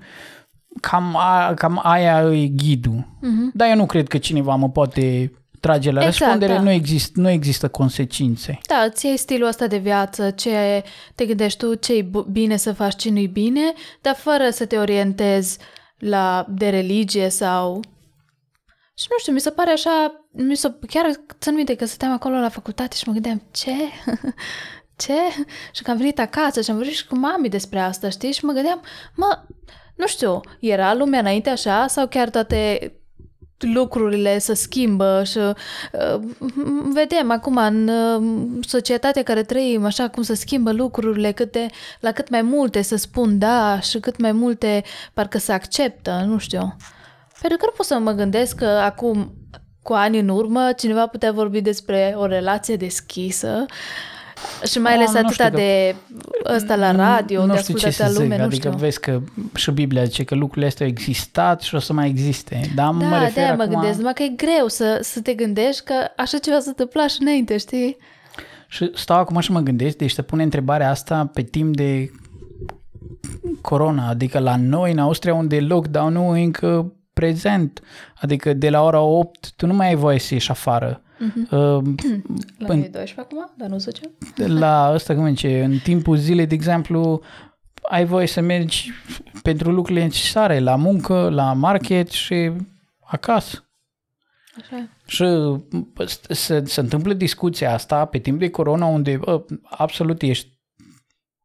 cam, 0.82 1.16
a, 1.16 1.54
cam 1.54 1.80
aia 1.84 2.34
e 2.34 2.48
ghidul. 2.48 3.08
Uh-huh. 3.18 3.54
Dar 3.54 3.70
eu 3.70 3.76
nu 3.76 3.86
cred 3.86 4.08
că 4.08 4.18
cineva 4.18 4.56
mă 4.56 4.70
poate 4.70 5.32
trage 5.60 5.92
la 5.92 6.06
exact, 6.06 6.20
răspundere, 6.20 6.54
da. 6.54 6.62
nu, 6.62 6.70
exist, 6.70 7.16
nu 7.16 7.30
există 7.30 7.68
consecințe. 7.68 8.60
Da, 8.68 8.90
ți 8.90 9.08
ai 9.08 9.18
stilul 9.18 9.48
ăsta 9.48 9.68
de 9.68 9.78
viață, 9.78 10.30
ce 10.30 10.84
te 11.16 11.26
gândești 11.26 11.60
tu, 11.60 11.74
ce 11.74 11.94
e 11.94 12.10
bine 12.32 12.58
să 12.58 12.74
faci, 12.74 12.96
ce 12.96 13.10
nu-i 13.10 13.28
bine, 13.28 13.74
dar 14.02 14.16
fără 14.16 14.50
să 14.50 14.66
te 14.66 14.78
orientezi 14.78 15.58
la 15.98 16.46
de 16.50 16.70
religie 16.70 17.30
sau... 17.30 17.80
Și 18.96 19.08
nu 19.10 19.18
știu, 19.20 19.34
mi 19.34 19.40
se 19.40 19.50
pare 19.50 19.72
așa, 19.72 20.26
mi 20.32 20.56
se, 20.56 20.74
chiar 20.88 21.06
țin 21.40 21.54
minte 21.54 21.76
că 21.76 21.86
stăteam 21.86 22.12
acolo 22.12 22.36
la 22.36 22.50
facultate 22.50 22.96
și 22.96 23.04
mă 23.08 23.14
gândeam, 23.14 23.42
ce? 23.52 23.72
ce? 25.04 25.14
Și 25.74 25.84
că 25.84 25.92
am 25.92 25.98
venit 25.98 26.20
acasă 26.20 26.62
și 26.62 26.70
am 26.70 26.76
vorbit 26.76 26.96
și 26.96 27.08
cu 27.08 27.18
mami 27.18 27.50
despre 27.50 27.80
asta, 27.80 28.10
știi? 28.10 28.32
Și 28.32 28.46
mă 28.46 28.52
gândeam, 28.52 28.82
mă, 29.16 29.44
nu 29.96 30.08
știu, 30.08 30.40
era 30.60 30.94
lumea 30.94 31.20
înainte 31.20 31.50
așa 31.50 31.88
sau 31.88 32.08
chiar 32.08 32.30
toate 32.30 32.94
lucrurile 33.64 34.38
se 34.38 34.54
schimbă 34.54 35.24
și 35.26 35.38
uh, 35.38 35.54
vedem 36.94 37.32
acum 37.32 37.58
în 37.58 37.88
uh, 37.88 38.64
societatea 38.68 39.24
care 39.24 39.44
trăim, 39.44 39.86
așa 39.86 40.08
cum 40.08 40.24
se 40.24 40.36
schimbă 40.36 40.72
lucrurile, 40.72 41.32
câte, 41.32 41.66
la 42.00 42.12
cât 42.12 42.30
mai 42.30 42.42
multe 42.42 42.82
să 42.82 42.96
spun 42.96 43.38
da 43.38 43.80
și 43.80 44.00
cât 44.00 44.20
mai 44.20 44.32
multe 44.32 44.84
parcă 45.14 45.38
se 45.38 45.52
acceptă, 45.52 46.24
nu 46.26 46.38
știu. 46.38 46.76
Pentru 47.42 47.58
că 47.60 47.66
nu 47.66 47.74
pot 47.76 47.86
să 47.86 48.00
mă 48.00 48.12
gândesc 48.12 48.56
că 48.56 48.66
acum 48.66 49.34
cu 49.82 49.94
ani 49.94 50.20
în 50.20 50.30
urmă 50.30 50.72
cineva 50.78 51.08
putea 51.08 51.32
vorbi 51.32 51.62
despre 51.62 52.14
o 52.18 52.26
relație 52.26 52.76
deschisă 52.76 53.66
și 54.70 54.78
mai 54.80 54.94
ales 54.94 55.08
Ah, 55.08 55.14
nu 55.14 55.20
atâta 55.28 55.32
știu 55.46 55.50
că- 55.50 55.56
de 55.56 55.96
ăsta 56.56 56.76
la 56.76 56.92
radio, 56.92 57.46
nu 57.46 57.54
de 57.54 57.60
știu 57.60 57.78
ce 57.78 57.88
ascultată 57.88 58.14
să 58.14 58.20
lume, 58.22 58.30
zic, 58.36 58.40
nu 58.40 58.46
adică 58.48 58.68
știu. 58.68 58.80
vezi 58.80 59.00
că 59.00 59.22
și 59.56 59.72
Biblia 59.72 60.04
zice 60.04 60.24
că 60.24 60.36
lucrurile 60.36 60.66
astea 60.68 60.86
au 60.86 60.92
existat 60.92 61.62
și 61.62 61.76
o 61.76 61.80
să 61.80 61.94
mai 61.94 62.08
existe. 62.08 62.62
Dar 62.76 62.92
mă 62.92 63.04
Da, 63.10 63.20
refer 63.24 63.50
de 63.50 63.56
mă 63.56 63.62
acum... 63.64 63.74
gândesc, 63.74 63.98
numai 63.98 64.14
că 64.14 64.24
e 64.24 64.28
greu 64.36 64.68
să, 64.68 65.00
să 65.02 65.22
te 65.22 65.34
gândești 65.34 65.84
că 65.84 65.94
așa 66.18 66.38
ceva 66.38 66.60
se 66.60 66.68
întâmpla 66.70 67.08
și 67.08 67.18
înainte, 67.22 67.58
știi? 67.58 67.98
Și 68.68 68.92
stau 68.96 69.18
acum 69.20 69.40
și 69.40 69.52
mă 69.52 69.60
gândesc, 69.60 69.96
deci 69.98 70.12
se 70.12 70.22
pune 70.22 70.44
întrebarea 70.44 70.90
asta 70.90 71.30
pe 71.34 71.42
timp 71.42 71.76
de 71.76 72.12
corona, 73.62 74.08
adică 74.10 74.40
la 74.40 74.56
noi 74.56 74.92
în 74.92 74.98
Austria 74.98 75.34
unde 75.34 75.60
lockdown-ul 75.60 76.38
e 76.38 76.42
încă 76.42 76.94
prezent, 77.14 77.82
adică 78.22 78.54
de 78.54 78.70
la 78.70 78.84
ora 78.84 79.00
8 79.02 79.52
tu 79.56 79.66
nu 79.66 79.74
mai 79.74 79.88
ai 79.88 79.96
voie 79.96 80.20
să 80.20 80.34
ieși 80.34 80.52
afară. 80.52 81.02
Uh, 81.20 81.50
La 82.58 82.68
În- 82.68 82.68
noi 82.68 82.78
e 82.78 82.90
12 82.90 83.14
acum, 83.20 83.52
dar 83.58 83.70
nu 83.70 83.78
10. 83.78 84.02
la 84.36 84.92
ăsta, 84.94 85.16
cum 85.16 85.28
zice, 85.28 85.64
în 85.64 85.78
timpul 85.78 86.18
zilei, 86.18 86.48
de 86.48 86.54
exemplu, 86.54 87.22
ai 87.90 88.06
voie 88.06 88.28
să 88.28 88.42
mergi 88.42 88.92
pentru 89.44 89.72
lucrurile 89.72 90.04
necesare, 90.04 90.60
la 90.60 90.76
muncă, 90.76 91.30
la 91.30 91.54
market 91.54 92.10
și 92.10 92.52
acasă. 93.00 93.64
Așa 94.62 94.78
e. 94.78 94.88
Și 95.06 95.24
bă, 95.94 96.06
se, 96.30 96.64
se 96.66 96.80
întâmplă 96.80 97.14
discuția 97.14 97.74
asta 97.74 98.06
pe 98.06 98.18
timp 98.18 98.40
de 98.40 98.50
corona 98.50 98.86
unde 98.86 99.18
bă, 99.18 99.46
absolut 99.64 100.22
ești, 100.22 100.58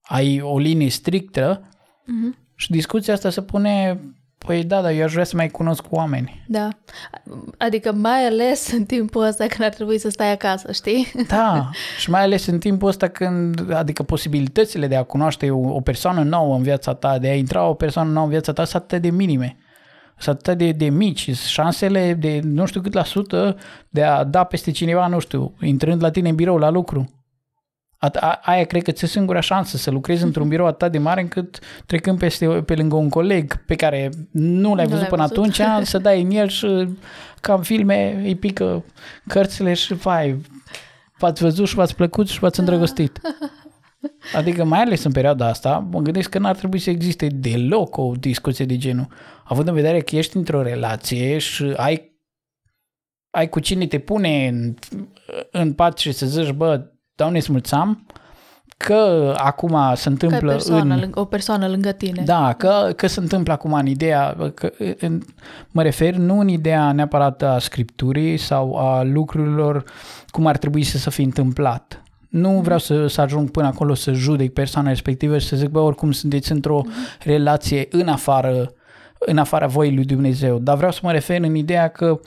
ai 0.02 0.40
o 0.40 0.58
linie 0.58 0.88
strictă 0.90 1.68
Mhm. 2.06 2.36
și 2.54 2.70
discuția 2.70 3.14
asta 3.14 3.30
se 3.30 3.42
pune, 3.42 4.00
păi 4.46 4.64
da, 4.64 4.80
dar 4.80 4.92
eu 4.92 5.04
aș 5.04 5.12
vrea 5.12 5.24
să 5.24 5.36
mai 5.36 5.48
cunosc 5.48 5.84
oameni. 5.90 6.44
Da. 6.46 6.68
Adică 7.58 7.92
mai 7.92 8.26
ales 8.26 8.72
în 8.72 8.84
timpul 8.84 9.22
ăsta 9.22 9.46
când 9.46 9.62
ar 9.62 9.74
trebui 9.74 9.98
să 9.98 10.08
stai 10.08 10.32
acasă, 10.32 10.72
știi? 10.72 11.12
Da, 11.28 11.70
și 12.00 12.10
mai 12.10 12.22
ales 12.22 12.46
în 12.46 12.58
timpul 12.58 12.88
ăsta 12.88 13.08
când, 13.08 13.72
adică 13.72 14.02
posibilitățile 14.02 14.86
de 14.86 14.96
a 14.96 15.02
cunoaște 15.02 15.50
o, 15.50 15.74
o 15.74 15.80
persoană 15.80 16.22
nouă 16.22 16.56
în 16.56 16.62
viața 16.62 16.94
ta, 16.94 17.18
de 17.18 17.28
a 17.28 17.34
intra 17.34 17.68
o 17.68 17.74
persoană 17.74 18.10
nouă 18.10 18.24
în 18.24 18.30
viața 18.30 18.52
ta, 18.52 18.64
sunt 18.64 18.82
atât 18.82 19.02
de 19.02 19.10
minime. 19.10 19.56
Sunt 20.18 20.36
atât 20.36 20.58
de, 20.58 20.72
de 20.72 20.88
mici. 20.88 21.30
Șansele 21.36 22.14
de 22.14 22.40
nu 22.42 22.66
știu 22.66 22.80
cât 22.80 22.92
la 22.92 23.04
sută 23.04 23.56
de 23.88 24.02
a 24.02 24.24
da 24.24 24.44
peste 24.44 24.70
cineva, 24.70 25.06
nu 25.06 25.18
știu, 25.18 25.54
intrând 25.60 26.02
la 26.02 26.10
tine 26.10 26.28
în 26.28 26.34
birou 26.34 26.56
la 26.56 26.70
lucru. 26.70 27.23
A, 28.04 28.10
a, 28.20 28.40
aia 28.42 28.64
cred 28.64 28.82
că 28.82 28.90
ți-e 28.90 29.06
singura 29.06 29.40
șansă 29.40 29.76
să 29.76 29.90
lucrezi 29.90 30.22
într-un 30.22 30.48
birou 30.48 30.66
atât 30.66 30.92
de 30.92 30.98
mare 30.98 31.20
încât 31.20 31.58
trecând 31.86 32.18
peste, 32.18 32.46
pe 32.46 32.74
lângă 32.74 32.96
un 32.96 33.08
coleg 33.08 33.64
pe 33.64 33.74
care 33.74 34.10
nu 34.30 34.74
l-ai 34.74 34.84
Nu 34.84 34.90
văzut 34.90 35.00
l-ai 35.00 35.08
până 35.08 35.26
văzut. 35.26 35.36
atunci, 35.36 35.60
să 35.92 35.98
dai 35.98 36.22
în 36.22 36.30
el 36.30 36.48
și 36.48 36.88
ca 37.40 37.54
în 37.54 37.62
filme 37.62 38.20
îi 38.24 38.36
pică 38.36 38.84
cărțile 39.26 39.74
și 39.74 39.94
vai, 39.94 40.40
v-ați 41.18 41.42
văzut 41.42 41.66
și 41.66 41.74
v-ați 41.74 41.94
plăcut 41.94 42.28
și 42.28 42.38
v-ați 42.38 42.58
îndrăgostit. 42.58 43.20
Adică 44.34 44.64
mai 44.64 44.80
ales 44.80 45.04
în 45.04 45.12
perioada 45.12 45.48
asta, 45.48 45.88
mă 45.90 46.00
gândesc 46.00 46.28
că 46.28 46.38
n-ar 46.38 46.56
trebui 46.56 46.78
să 46.78 46.90
existe 46.90 47.26
deloc 47.26 47.96
o 47.96 48.12
discuție 48.18 48.64
de 48.64 48.76
genul. 48.76 49.06
Având 49.44 49.68
în 49.68 49.74
vedere 49.74 50.00
că 50.00 50.16
ești 50.16 50.36
într-o 50.36 50.62
relație 50.62 51.38
și 51.38 51.72
ai, 51.76 52.18
ai 53.30 53.48
cu 53.48 53.60
cine 53.60 53.86
te 53.86 53.98
pune 53.98 54.48
în, 54.48 54.74
în 55.50 55.72
pat 55.72 55.98
și 55.98 56.12
să 56.12 56.26
zici, 56.26 56.50
bă, 56.50 56.93
Doamne, 57.16 57.38
îți 57.38 57.52
mulțam, 57.52 58.06
că 58.76 59.34
acum 59.36 59.78
se 59.94 60.04
Ca 60.04 60.10
întâmplă 60.10 60.50
persoană, 60.50 60.94
în... 60.94 61.00
lângă, 61.00 61.20
o 61.20 61.24
persoană 61.24 61.68
lângă 61.68 61.92
tine. 61.92 62.22
Da, 62.24 62.52
că, 62.52 62.92
că 62.96 63.06
se 63.06 63.20
întâmplă 63.20 63.52
acum 63.52 63.72
în 63.72 63.86
ideea, 63.86 64.36
că, 64.54 64.72
în, 64.98 65.22
mă 65.70 65.82
refer 65.82 66.14
nu 66.14 66.38
în 66.38 66.48
ideea 66.48 66.92
neapărat 66.92 67.42
a 67.42 67.58
scripturii 67.58 68.36
sau 68.36 68.76
a 68.76 69.02
lucrurilor 69.02 69.84
cum 70.28 70.46
ar 70.46 70.56
trebui 70.56 70.82
să 70.82 70.98
se 70.98 71.10
fi 71.10 71.22
întâmplat. 71.22 72.02
Nu 72.28 72.60
vreau 72.60 72.78
să, 72.78 73.06
să 73.06 73.20
ajung 73.20 73.50
până 73.50 73.66
acolo 73.66 73.94
să 73.94 74.12
judec 74.12 74.52
persoana 74.52 74.88
respectivă 74.88 75.38
și 75.38 75.46
să 75.46 75.56
zic, 75.56 75.68
bă, 75.68 75.78
oricum 75.78 76.12
sunteți 76.12 76.52
într-o 76.52 76.82
relație 77.20 77.86
în 77.90 78.08
afară, 78.08 78.72
în 79.18 79.38
afara 79.38 79.66
voii 79.66 79.94
lui 79.94 80.04
Dumnezeu, 80.04 80.58
dar 80.58 80.76
vreau 80.76 80.92
să 80.92 81.00
mă 81.02 81.12
refer 81.12 81.42
în 81.42 81.54
ideea 81.54 81.88
că 81.88 82.20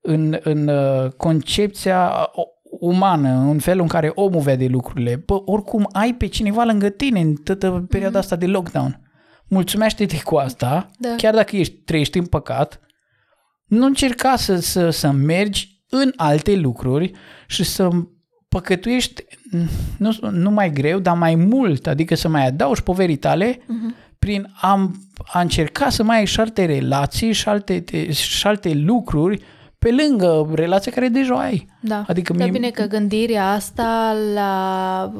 în, 0.00 0.38
în 0.42 0.68
uh, 0.68 1.10
concepția 1.16 2.30
uh, 2.36 2.44
umană, 2.70 3.28
în 3.28 3.58
felul 3.58 3.82
în 3.82 3.88
care 3.88 4.12
omul 4.14 4.40
vede 4.40 4.66
lucrurile, 4.66 5.22
bă, 5.26 5.42
oricum 5.44 5.88
ai 5.92 6.14
pe 6.14 6.26
cineva 6.26 6.64
lângă 6.64 6.88
tine 6.88 7.20
în 7.20 7.34
toată 7.34 7.86
perioada 7.88 8.18
asta 8.18 8.36
de 8.36 8.46
lockdown. 8.46 9.00
Mulțumește-te 9.48 10.20
cu 10.22 10.36
asta, 10.36 10.90
Da. 10.98 11.14
chiar 11.16 11.34
dacă 11.34 11.56
ești, 11.56 11.74
trăiești 11.74 12.18
în 12.18 12.26
păcat, 12.26 12.80
nu 13.66 13.86
încerca 13.86 14.36
să, 14.36 14.56
să, 14.56 14.90
să 14.90 15.10
mergi 15.10 15.82
în 15.88 16.12
alte 16.16 16.56
lucruri 16.56 17.12
și 17.46 17.64
să 17.64 17.88
păcătuiești 18.48 19.24
nu, 19.98 20.16
nu 20.30 20.50
mai 20.50 20.72
greu, 20.72 20.98
dar 20.98 21.16
mai 21.16 21.34
mult, 21.34 21.86
adică 21.86 22.14
să 22.14 22.28
mai 22.28 22.46
adaugi 22.46 22.82
poverii 22.82 23.16
tale 23.16 23.54
uh-huh. 23.54 24.16
prin 24.18 24.52
a, 24.60 24.90
a 25.26 25.40
încerca 25.40 25.88
să 25.88 26.02
mai 26.02 26.18
ai 26.18 26.24
și 26.24 26.40
alte 26.40 26.64
relații 26.64 27.32
și 27.32 27.48
alte, 27.48 27.80
te- 27.80 28.12
și 28.12 28.46
alte 28.46 28.72
lucruri 28.74 29.42
pe 29.80 29.90
lângă 29.90 30.48
relația 30.54 30.92
care 30.92 31.08
deja 31.08 31.34
o 31.34 31.38
ai. 31.38 31.66
Da. 31.80 32.04
Adică 32.06 32.32
Dar 32.32 32.42
mie- 32.42 32.58
bine 32.58 32.70
că 32.70 32.82
gândirea 32.84 33.50
asta 33.52 34.16
la, 34.34 35.12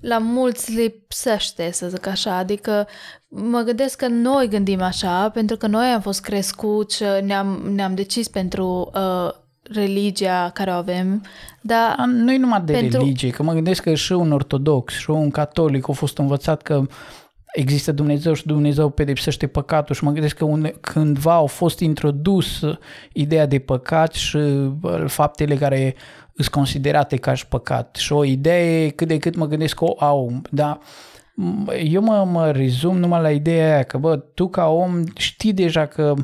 la 0.00 0.18
mulți 0.18 0.72
lipsește, 0.72 1.70
să 1.72 1.88
zic 1.88 2.06
așa. 2.06 2.36
Adică 2.36 2.86
mă 3.28 3.60
gândesc 3.60 3.96
că 3.96 4.06
noi 4.08 4.48
gândim 4.48 4.82
așa, 4.82 5.30
pentru 5.30 5.56
că 5.56 5.66
noi 5.66 5.86
am 5.86 6.00
fost 6.00 6.20
crescuți, 6.22 7.02
ne-am, 7.24 7.70
ne-am 7.74 7.94
decis 7.94 8.28
pentru 8.28 8.90
uh, 8.94 9.30
religia 9.62 10.50
care 10.54 10.70
o 10.70 10.74
avem, 10.74 11.22
dar 11.60 11.94
A, 11.98 12.04
Nu 12.06 12.32
e 12.32 12.38
numai 12.38 12.60
de 12.64 12.72
Pentru- 12.72 12.98
religie, 12.98 13.30
că 13.30 13.42
mă 13.42 13.52
gândesc 13.52 13.82
că 13.82 13.94
și 13.94 14.12
un 14.12 14.32
ortodox 14.32 14.92
și 14.94 15.10
un 15.10 15.30
catolic 15.30 15.88
au 15.88 15.94
fost 15.94 16.18
învățat 16.18 16.62
că 16.62 16.82
există 17.52 17.92
Dumnezeu 17.92 18.32
și 18.32 18.46
Dumnezeu 18.46 18.90
pedepsește 18.90 19.46
păcatul 19.46 19.94
și 19.94 20.04
mă 20.04 20.10
gândesc 20.10 20.36
că 20.36 20.44
une, 20.44 20.68
cândva 20.68 21.34
au 21.34 21.46
fost 21.46 21.80
introdus 21.80 22.60
ideea 23.12 23.46
de 23.46 23.58
păcat 23.58 24.12
și 24.12 24.38
bă, 24.78 25.04
faptele 25.08 25.56
care 25.56 25.94
sunt 26.34 26.48
considerate 26.48 27.16
ca 27.16 27.34
și 27.34 27.46
păcat 27.46 27.96
și 27.96 28.12
o 28.12 28.24
idee 28.24 28.88
cât 28.88 29.08
de 29.08 29.18
cât 29.18 29.36
mă 29.36 29.46
gândesc 29.46 29.74
că 29.74 29.84
o 29.84 29.94
au, 29.98 30.42
dar 30.50 30.78
m- 30.78 31.82
eu 31.84 32.02
mă, 32.02 32.24
mă 32.24 32.50
rezum 32.50 32.98
numai 32.98 33.20
la 33.20 33.30
ideea 33.30 33.72
aia 33.74 33.82
că 33.82 33.98
bă, 33.98 34.16
tu 34.16 34.48
ca 34.48 34.66
om 34.66 35.02
știi 35.16 35.52
deja 35.52 35.86
că 35.86 36.14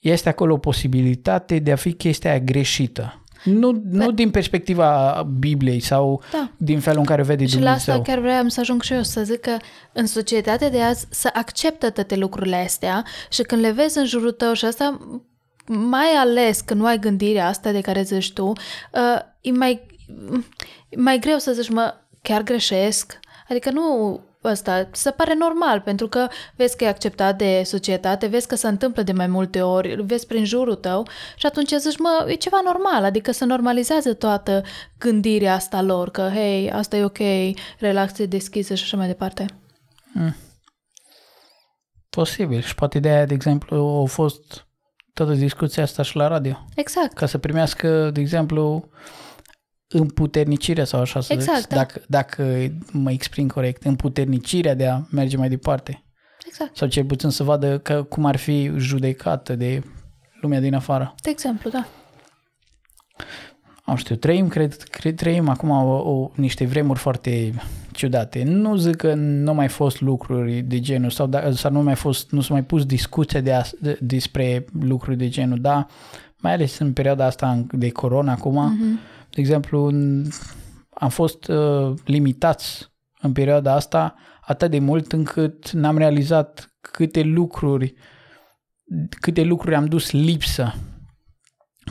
este 0.00 0.28
acolo 0.28 0.54
o 0.54 0.58
posibilitate 0.58 1.58
de 1.58 1.72
a 1.72 1.76
fi 1.76 1.92
chestia 1.92 2.30
aia 2.30 2.40
greșită. 2.40 3.19
Nu, 3.44 3.82
nu 3.90 4.10
din 4.10 4.30
perspectiva 4.30 5.22
Bibliei 5.38 5.80
sau 5.80 6.22
Da. 6.32 6.50
din 6.56 6.80
felul 6.80 6.98
în 6.98 7.04
care 7.06 7.20
o 7.20 7.24
vede 7.24 7.46
Și 7.46 7.54
la 7.54 7.60
Dumnezeu. 7.60 7.94
asta 7.94 8.12
chiar 8.12 8.18
vreau 8.18 8.48
să 8.48 8.60
ajung 8.60 8.82
și 8.82 8.92
eu, 8.92 9.02
să 9.02 9.22
zic 9.22 9.40
că 9.40 9.56
în 9.92 10.06
societatea 10.06 10.70
de 10.70 10.80
azi 10.82 11.06
să 11.10 11.30
acceptă 11.32 11.90
toate 11.90 12.16
lucrurile 12.16 12.56
astea 12.56 13.04
și 13.30 13.42
când 13.42 13.60
le 13.60 13.70
vezi 13.70 13.98
în 13.98 14.04
jurul 14.06 14.32
tău 14.32 14.52
și 14.52 14.64
asta, 14.64 14.98
mai 15.66 16.08
ales 16.18 16.60
când 16.60 16.80
nu 16.80 16.86
ai 16.86 16.98
gândirea 16.98 17.46
asta 17.46 17.70
de 17.72 17.80
care 17.80 18.02
zici 18.02 18.32
tu, 18.32 18.46
uh, 18.46 19.18
e 19.40 19.50
mai, 19.50 19.86
e 20.88 20.96
mai 21.00 21.18
greu 21.18 21.38
să 21.38 21.52
zici, 21.52 21.70
mă, 21.70 21.94
chiar 22.22 22.42
greșesc? 22.42 23.18
Adică 23.48 23.70
nu 23.70 24.20
ăsta, 24.44 24.88
se 24.92 25.10
pare 25.10 25.34
normal, 25.34 25.80
pentru 25.80 26.08
că 26.08 26.26
vezi 26.56 26.76
că 26.76 26.84
e 26.84 26.88
acceptat 26.88 27.36
de 27.36 27.62
societate, 27.64 28.26
vezi 28.26 28.46
că 28.46 28.54
se 28.54 28.68
întâmplă 28.68 29.02
de 29.02 29.12
mai 29.12 29.26
multe 29.26 29.62
ori, 29.62 30.02
vezi 30.02 30.26
prin 30.26 30.44
jurul 30.44 30.74
tău 30.74 31.06
și 31.36 31.46
atunci 31.46 31.74
zici, 31.74 31.98
mă, 31.98 32.24
e 32.28 32.34
ceva 32.34 32.60
normal, 32.64 33.04
adică 33.04 33.32
se 33.32 33.44
normalizează 33.44 34.14
toată 34.14 34.62
gândirea 34.98 35.54
asta 35.54 35.82
lor, 35.82 36.10
că, 36.10 36.30
hei, 36.34 36.70
asta 36.72 36.96
e 36.96 37.04
ok, 37.04 37.18
relație 37.78 38.26
deschisă 38.26 38.74
și 38.74 38.82
așa 38.82 38.96
mai 38.96 39.06
departe. 39.06 39.46
Posibil. 42.10 42.60
Și 42.60 42.74
poate 42.74 42.98
de 42.98 43.08
aia, 43.08 43.24
de 43.24 43.34
exemplu, 43.34 44.02
a 44.04 44.08
fost 44.08 44.66
toată 45.14 45.32
discuția 45.32 45.82
asta 45.82 46.02
și 46.02 46.16
la 46.16 46.26
radio. 46.26 46.66
Exact. 46.74 47.12
Ca 47.12 47.26
să 47.26 47.38
primească, 47.38 48.10
de 48.10 48.20
exemplu, 48.20 48.88
împuternicirea 49.92 50.84
sau 50.84 51.00
așa 51.00 51.20
să 51.20 51.32
Exact, 51.32 51.58
zic, 51.58 51.68
da. 51.68 51.74
dacă, 51.74 52.02
dacă 52.06 52.72
mă 52.92 53.10
exprim 53.10 53.48
corect, 53.48 53.84
împuternicirea 53.84 54.74
de 54.74 54.86
a 54.86 55.00
merge 55.10 55.36
mai 55.36 55.48
departe. 55.48 56.04
Exact. 56.46 56.76
Sau 56.76 56.88
cel 56.88 57.04
puțin 57.04 57.28
să 57.28 57.42
vadă 57.42 57.78
că, 57.78 58.02
cum 58.02 58.24
ar 58.24 58.36
fi 58.36 58.72
judecată 58.76 59.54
de 59.54 59.82
lumea 60.40 60.60
din 60.60 60.74
afară. 60.74 61.14
De 61.22 61.30
exemplu, 61.30 61.70
da. 61.70 61.86
Nu 63.86 63.96
știu, 63.96 64.16
trăim, 64.16 64.48
cred, 64.48 64.72
cred 64.72 65.14
trăim 65.14 65.48
acum 65.48 65.70
o, 65.70 66.10
o, 66.10 66.30
niște 66.34 66.64
vremuri 66.64 66.98
foarte 66.98 67.52
ciudate. 67.92 68.42
Nu 68.42 68.76
zic 68.76 68.96
că 68.96 69.14
nu 69.14 69.48
au 69.48 69.54
mai 69.54 69.68
fost 69.68 70.00
lucruri 70.00 70.60
de 70.60 70.80
genul 70.80 71.10
sau, 71.10 71.26
da, 71.26 71.52
sau 71.52 71.70
nu 71.70 71.82
mai 71.82 71.94
fost, 71.94 72.30
nu 72.30 72.40
s-a 72.40 72.52
mai 72.52 72.64
pus 72.64 72.84
discuția 72.84 73.40
de, 73.40 73.52
as, 73.52 73.72
de 73.80 73.98
despre 74.00 74.64
lucruri 74.80 75.16
de 75.16 75.28
genul, 75.28 75.60
dar 75.60 75.86
mai 76.36 76.52
ales 76.52 76.78
în 76.78 76.92
perioada 76.92 77.24
asta 77.24 77.66
de 77.72 77.90
corona 77.90 78.32
acum, 78.32 78.72
mm-hmm. 78.72 79.19
De 79.30 79.40
exemplu, 79.40 79.84
în- 79.84 80.28
am 80.94 81.08
fost 81.08 81.48
uh, 81.48 81.94
limitați 82.04 82.92
în 83.20 83.32
perioada 83.32 83.72
asta 83.74 84.14
atât 84.40 84.70
de 84.70 84.78
mult 84.78 85.12
încât 85.12 85.70
n-am 85.70 85.98
realizat 85.98 86.74
câte 86.80 87.22
lucruri 87.22 87.94
câte 89.20 89.42
lucruri 89.42 89.74
am 89.74 89.86
dus 89.86 90.10
lipsă 90.10 90.74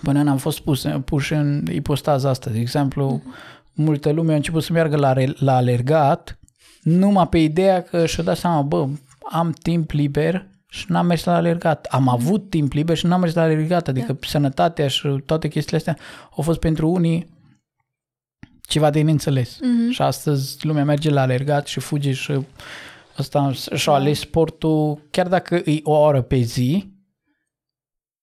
până 0.04 0.24
n-am 0.24 0.38
fost 0.38 0.60
pus, 0.60 0.88
puși 1.06 1.34
în 1.34 1.66
ipostaza 1.72 2.30
asta. 2.30 2.50
De 2.50 2.60
exemplu, 2.60 3.22
multă 3.74 4.12
lume 4.12 4.34
a 4.34 4.36
început 4.36 4.64
să 4.64 4.74
meargă 4.74 4.96
la, 4.98 5.14
re- 5.14 5.34
la 5.38 5.56
alergat 5.56 6.40
numai 6.82 7.28
pe 7.28 7.38
ideea 7.38 7.82
că 7.82 8.06
și-a 8.06 8.24
dat 8.24 8.38
seama, 8.38 8.62
bă, 8.62 8.88
am 9.32 9.52
timp 9.52 9.92
liber 9.92 10.50
și 10.70 10.86
n-am 10.92 11.06
mers 11.06 11.24
la 11.24 11.36
alergat. 11.36 11.86
Am 11.86 12.08
avut 12.08 12.50
timp 12.50 12.72
liber 12.72 12.98
și 12.98 13.06
n-am 13.06 13.20
mers 13.20 13.34
la 13.34 13.42
alergat. 13.42 13.88
Adică 13.88 14.14
da. 14.14 14.28
sănătatea 14.28 14.88
și 14.88 15.22
toate 15.26 15.48
chestiile 15.48 15.78
astea 15.78 15.98
au 16.36 16.44
fost 16.44 16.60
pentru 16.60 16.90
unii 16.90 17.38
ceva 18.62 18.90
de 18.90 19.02
neînțeles. 19.02 19.58
Mhm. 19.62 19.92
Și 19.92 20.02
astăzi 20.02 20.66
lumea 20.66 20.84
merge 20.84 21.10
la 21.10 21.22
alergat 21.22 21.68
și 21.68 21.80
fuge 21.80 22.12
și 22.12 22.40
ăsta 23.18 23.52
și-a 23.52 23.94
ales 23.94 24.20
sportul, 24.20 25.08
chiar 25.12 25.28
dacă 25.28 25.56
e 25.56 25.80
o 25.84 25.98
oră 25.98 26.22
pe 26.22 26.38
zi, 26.38 26.98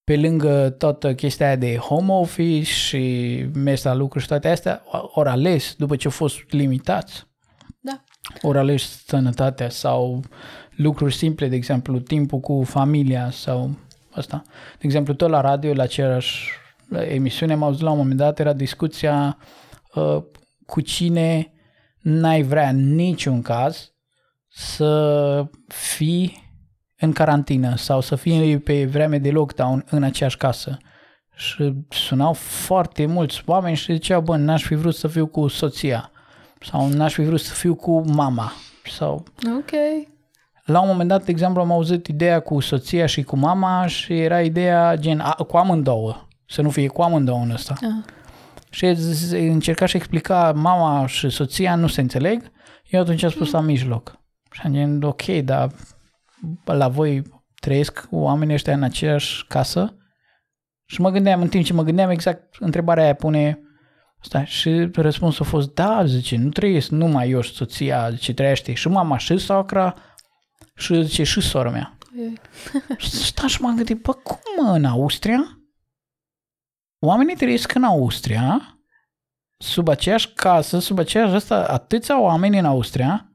pe 0.03 0.17
lângă 0.17 0.69
toată 0.69 1.15
chestia 1.15 1.45
aia 1.45 1.55
de 1.55 1.75
home 1.75 2.11
office 2.11 2.71
și 2.71 3.45
mers 3.53 3.83
la 3.83 3.93
lucru 3.93 4.19
și 4.19 4.27
toate 4.27 4.49
astea, 4.49 4.83
ori 5.13 5.29
ales 5.29 5.75
după 5.77 5.95
ce 5.95 6.05
au 6.07 6.13
fost 6.13 6.37
limitați. 6.49 7.27
Da. 7.79 8.03
Ori 8.41 8.57
ales 8.57 9.03
sănătatea 9.05 9.69
sau 9.69 10.23
lucruri 10.77 11.13
simple, 11.15 11.47
de 11.47 11.55
exemplu, 11.55 11.99
timpul 11.99 12.39
cu 12.39 12.63
familia 12.63 13.29
sau 13.31 13.75
asta. 14.11 14.41
De 14.47 14.81
exemplu, 14.81 15.13
tot 15.13 15.29
la 15.29 15.41
radio, 15.41 15.73
la 15.73 15.83
aceeași 15.83 16.49
emisiune, 16.89 17.53
am 17.53 17.63
auzit 17.63 17.81
la 17.81 17.91
un 17.91 17.97
moment 17.97 18.17
dat, 18.17 18.39
era 18.39 18.53
discuția 18.53 19.37
uh, 19.93 20.23
cu 20.65 20.81
cine 20.81 21.51
n-ai 22.01 22.41
vrea 22.41 22.69
în 22.69 22.95
niciun 22.95 23.41
caz 23.41 23.91
să 24.47 25.45
fii 25.67 26.45
în 26.99 27.11
carantină 27.11 27.75
sau 27.75 28.01
să 28.01 28.15
fii 28.15 28.59
pe 28.59 28.85
vreme 28.85 29.17
de 29.17 29.31
lockdown 29.31 29.85
în 29.89 30.03
aceeași 30.03 30.37
casă. 30.37 30.77
Și 31.35 31.73
sunau 31.89 32.33
foarte 32.33 33.05
mulți 33.05 33.43
oameni 33.45 33.75
și 33.75 33.93
ziceau, 33.93 34.21
bă, 34.21 34.37
n-aș 34.37 34.63
fi 34.63 34.75
vrut 34.75 34.95
să 34.95 35.07
fiu 35.07 35.27
cu 35.27 35.47
soția 35.47 36.11
sau 36.61 36.87
n-aș 36.87 37.13
fi 37.13 37.21
vrut 37.21 37.39
să 37.39 37.53
fiu 37.53 37.75
cu 37.75 38.11
mama 38.11 38.51
sau 38.89 39.23
Ok. 39.57 39.71
La 40.67 40.81
un 40.81 40.87
moment 40.87 41.09
dat, 41.09 41.25
de 41.25 41.31
exemplu, 41.31 41.61
am 41.61 41.71
auzit 41.71 42.07
ideea 42.07 42.39
cu 42.39 42.59
soția 42.59 43.05
și 43.05 43.23
cu 43.23 43.37
mama 43.37 43.85
și 43.85 44.19
era 44.19 44.41
ideea 44.41 44.95
gen 44.95 45.19
a, 45.19 45.33
cu 45.33 45.57
amândouă, 45.57 46.27
să 46.45 46.61
nu 46.61 46.69
fie 46.69 46.87
cu 46.87 47.01
amândouă 47.01 47.39
în 47.39 47.51
ăsta. 47.51 47.73
Ah. 47.81 48.13
Și 48.69 48.93
z- 48.95 49.31
încerca 49.31 49.85
și 49.85 49.95
explica 49.95 50.51
mama 50.55 51.05
și 51.05 51.29
soția 51.29 51.75
nu 51.75 51.87
se 51.87 52.01
înțeleg, 52.01 52.51
eu 52.89 53.01
atunci 53.01 53.23
am 53.23 53.29
spus 53.29 53.51
la 53.51 53.59
mijloc. 53.59 54.19
Și 54.51 54.61
am 54.63 54.73
zis, 54.73 55.03
ok, 55.03 55.25
dar 55.43 55.71
la 56.65 56.87
voi 56.87 57.23
trăiesc 57.59 58.07
oamenii 58.11 58.53
ăștia 58.53 58.73
în 58.73 58.83
aceeași 58.83 59.45
casă? 59.47 59.97
Și 60.85 61.01
mă 61.01 61.09
gândeam, 61.09 61.41
în 61.41 61.47
timp 61.47 61.65
ce 61.65 61.73
mă 61.73 61.83
gândeam 61.83 62.09
exact, 62.09 62.55
întrebarea 62.59 63.03
aia 63.03 63.13
pune 63.13 63.61
Stai, 64.21 64.45
și 64.45 64.89
răspunsul 64.93 65.45
a 65.45 65.49
fost, 65.49 65.73
da, 65.73 66.05
zice, 66.05 66.37
nu 66.37 66.49
trăiesc 66.49 66.89
numai 66.89 67.29
eu 67.29 67.41
și 67.41 67.53
soția, 67.53 68.09
zice, 68.09 68.33
trăiește 68.33 68.73
și 68.73 68.87
mama 68.87 69.17
și 69.17 69.37
socra 69.37 69.95
și 70.77 71.03
zice, 71.03 71.23
și 71.23 71.41
sora 71.41 71.69
mea. 71.69 71.97
Și 72.97 73.09
stai 73.09 73.47
și 73.49 73.61
m-am 73.61 73.75
gândit, 73.75 74.01
bă, 74.01 74.13
cum 74.13 74.37
mă, 74.63 74.71
în 74.71 74.85
Austria? 74.85 75.59
Oamenii 76.99 77.35
trăiesc 77.35 77.73
în 77.73 77.83
Austria, 77.83 78.77
sub 79.57 79.87
aceeași 79.87 80.29
casă, 80.33 80.79
sub 80.79 80.99
aceeași 80.99 81.33
asta, 81.33 81.65
atâția 81.69 82.21
oameni 82.21 82.59
în 82.59 82.65
Austria, 82.65 83.31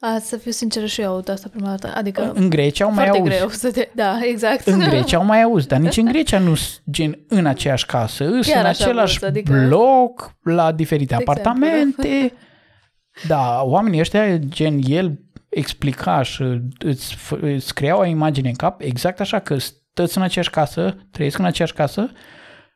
A, 0.00 0.18
să 0.18 0.36
fiu 0.36 0.50
sinceră 0.50 0.86
și 0.86 1.00
eu 1.00 1.12
aud 1.12 1.28
asta 1.28 1.48
prima 1.48 1.68
dată. 1.68 1.92
Adică 1.96 2.32
în 2.34 2.48
Grecia 2.48 2.84
au 2.84 2.92
mai 2.92 3.04
foarte 3.04 3.20
auzit. 3.20 3.36
greu 3.36 3.48
să 3.48 3.72
te... 3.72 3.88
Da, 3.94 4.18
exact. 4.22 4.66
În 4.66 4.78
Grecia 4.78 5.16
au 5.16 5.24
mai 5.24 5.42
auzit, 5.42 5.68
dar 5.68 5.78
nici 5.80 5.96
în 5.96 6.04
Grecia 6.04 6.38
nu 6.38 6.54
sunt 6.54 6.82
gen 6.90 7.18
în 7.28 7.46
aceeași 7.46 7.86
casă, 7.86 8.24
sunt 8.24 8.44
Chiar 8.44 8.60
în 8.60 8.66
așa 8.66 8.84
același 8.84 9.18
văd, 9.18 9.28
adică- 9.28 9.66
bloc, 9.66 10.36
la 10.42 10.72
diferite 10.72 11.14
De 11.16 11.22
exemplu, 11.22 11.50
apartamente. 11.50 12.32
Da, 13.26 13.62
oamenii 13.62 14.00
ăștia, 14.00 14.36
gen 14.36 14.78
el 14.86 15.18
explica 15.54 16.22
și 16.22 16.42
îți, 16.78 17.16
f- 17.16 17.40
îți 17.40 17.74
crea 17.74 17.98
o 17.98 18.04
imagine 18.04 18.48
în 18.48 18.54
cap, 18.54 18.80
exact 18.80 19.20
așa 19.20 19.38
că 19.38 19.58
stăți 19.58 20.16
în 20.16 20.22
aceeași 20.22 20.50
casă, 20.50 20.96
trăiesc 21.10 21.38
în 21.38 21.44
aceeași 21.44 21.74
casă 21.74 22.10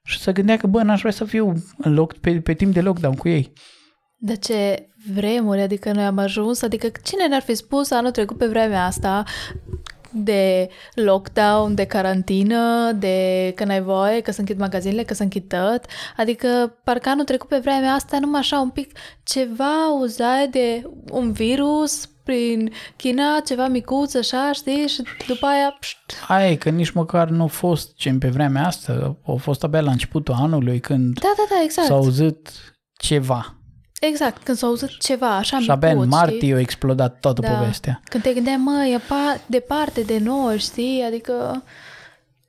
și 0.04 0.18
să 0.18 0.32
gândea 0.32 0.56
că, 0.56 0.66
bă, 0.66 0.82
n-aș 0.82 1.00
vrea 1.00 1.12
să 1.12 1.24
fiu 1.24 1.52
în 1.78 1.94
loc, 1.94 2.18
pe, 2.18 2.40
pe 2.40 2.54
timp 2.54 2.72
de 2.72 2.80
lockdown 2.80 3.14
cu 3.14 3.28
ei. 3.28 3.52
De 4.18 4.36
ce 4.36 4.88
vremuri, 5.14 5.60
adică 5.60 5.92
noi 5.92 6.04
am 6.04 6.18
ajuns, 6.18 6.62
adică 6.62 6.88
cine 7.02 7.26
ne-ar 7.26 7.42
fi 7.42 7.54
spus 7.54 7.90
anul 7.90 8.10
trecut 8.10 8.38
pe 8.38 8.46
vremea 8.46 8.84
asta 8.84 9.24
de 10.12 10.68
lockdown, 10.94 11.74
de 11.74 11.84
carantină, 11.84 12.92
de 12.92 13.52
că 13.54 13.64
n-ai 13.64 13.82
voie, 13.82 14.20
că 14.20 14.30
se 14.30 14.40
închid 14.40 14.58
magazinele, 14.58 15.02
că 15.02 15.14
se 15.14 15.22
închid 15.22 15.48
tot. 15.48 15.84
Adică 16.16 16.78
parcă 16.84 17.08
anul 17.08 17.24
trecut 17.24 17.48
pe 17.48 17.58
vremea 17.58 17.92
asta 17.92 18.18
numai 18.18 18.40
așa 18.40 18.60
un 18.60 18.70
pic 18.70 18.98
ceva 19.22 19.84
auzai 19.88 20.48
de 20.50 20.82
un 21.10 21.32
virus 21.32 22.08
prin 22.26 22.72
China, 22.96 23.40
ceva 23.46 23.66
micuț, 23.68 24.14
așa, 24.14 24.50
știi? 24.52 24.86
Și 24.88 25.02
după 25.26 25.46
aia... 25.46 25.76
Pșt, 25.80 25.96
Aia 26.28 26.50
e 26.50 26.54
că 26.54 26.70
nici 26.70 26.90
măcar 26.90 27.28
nu 27.28 27.42
a 27.42 27.46
fost 27.46 27.96
gen 27.96 28.18
pe 28.18 28.28
vremea 28.28 28.66
asta, 28.66 29.16
a 29.26 29.32
fost 29.38 29.64
abia 29.64 29.80
la 29.80 29.90
începutul 29.90 30.34
anului 30.34 30.80
când 30.80 31.18
da, 31.20 31.32
da, 31.36 31.42
da, 31.56 31.62
exact. 31.64 31.88
s-a 31.88 31.94
auzit 31.94 32.48
ceva. 32.98 33.54
Exact, 34.00 34.42
când 34.42 34.56
s-a 34.58 34.66
auzit 34.66 34.98
ceva 34.98 35.36
așa 35.36 35.58
Și 35.58 35.70
abia 35.70 35.88
în 35.90 35.94
micuț, 35.94 36.12
martie 36.12 36.36
știi? 36.36 36.52
a 36.52 36.58
explodat 36.58 37.20
toată 37.20 37.40
Da. 37.40 37.48
povestea. 37.48 38.00
Când 38.04 38.22
te 38.22 38.32
gândeai, 38.32 38.56
mă, 38.56 38.84
e 38.94 38.98
pa- 38.98 39.40
departe 39.46 40.00
de 40.00 40.18
noi, 40.18 40.58
știi? 40.58 41.02
Adică... 41.06 41.62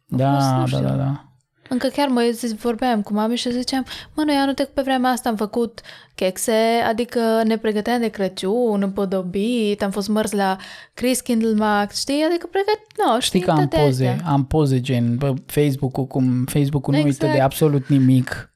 Da, 0.05 0.33
fost, 0.33 0.49
nu 0.51 0.59
da, 0.59 0.65
știu. 0.65 0.79
da, 0.79 0.93
da. 0.93 1.21
Încă 1.69 1.87
chiar 1.87 2.07
mă 2.07 2.29
zi- 2.33 2.55
vorbeam 2.55 3.01
cu 3.01 3.13
mami 3.13 3.35
și 3.35 3.51
ziceam, 3.51 3.85
mă, 4.13 4.23
noi 4.23 4.35
anul 4.35 4.53
trecut 4.53 4.73
pe 4.73 4.81
vremea 4.81 5.11
asta 5.11 5.29
am 5.29 5.35
făcut 5.35 5.81
chexe, 6.15 6.83
adică 6.87 7.41
ne 7.43 7.57
pregăteam 7.57 7.99
de 7.99 8.07
Crăciun, 8.07 8.81
împodobit, 8.81 9.83
am 9.83 9.91
fost 9.91 10.07
mărți 10.07 10.35
la 10.35 10.57
Chris 10.93 11.21
Kindlemax, 11.21 11.99
știi? 11.99 12.23
Adică 12.29 12.47
pregăt... 12.51 12.79
No, 13.07 13.19
Știi 13.19 13.39
că 13.39 13.51
am 13.51 13.57
toate 13.57 13.77
poze, 13.85 14.07
astea. 14.07 14.25
am 14.31 14.45
poze 14.45 14.81
gen, 14.81 15.15
bă, 15.17 15.33
Facebook-ul, 15.45 16.05
cum 16.05 16.45
Facebook-ul 16.45 16.93
nu 16.93 16.99
uită 16.99 17.09
Exact. 17.09 17.33
de 17.33 17.39
absolut 17.41 17.87
nimic. 17.87 18.51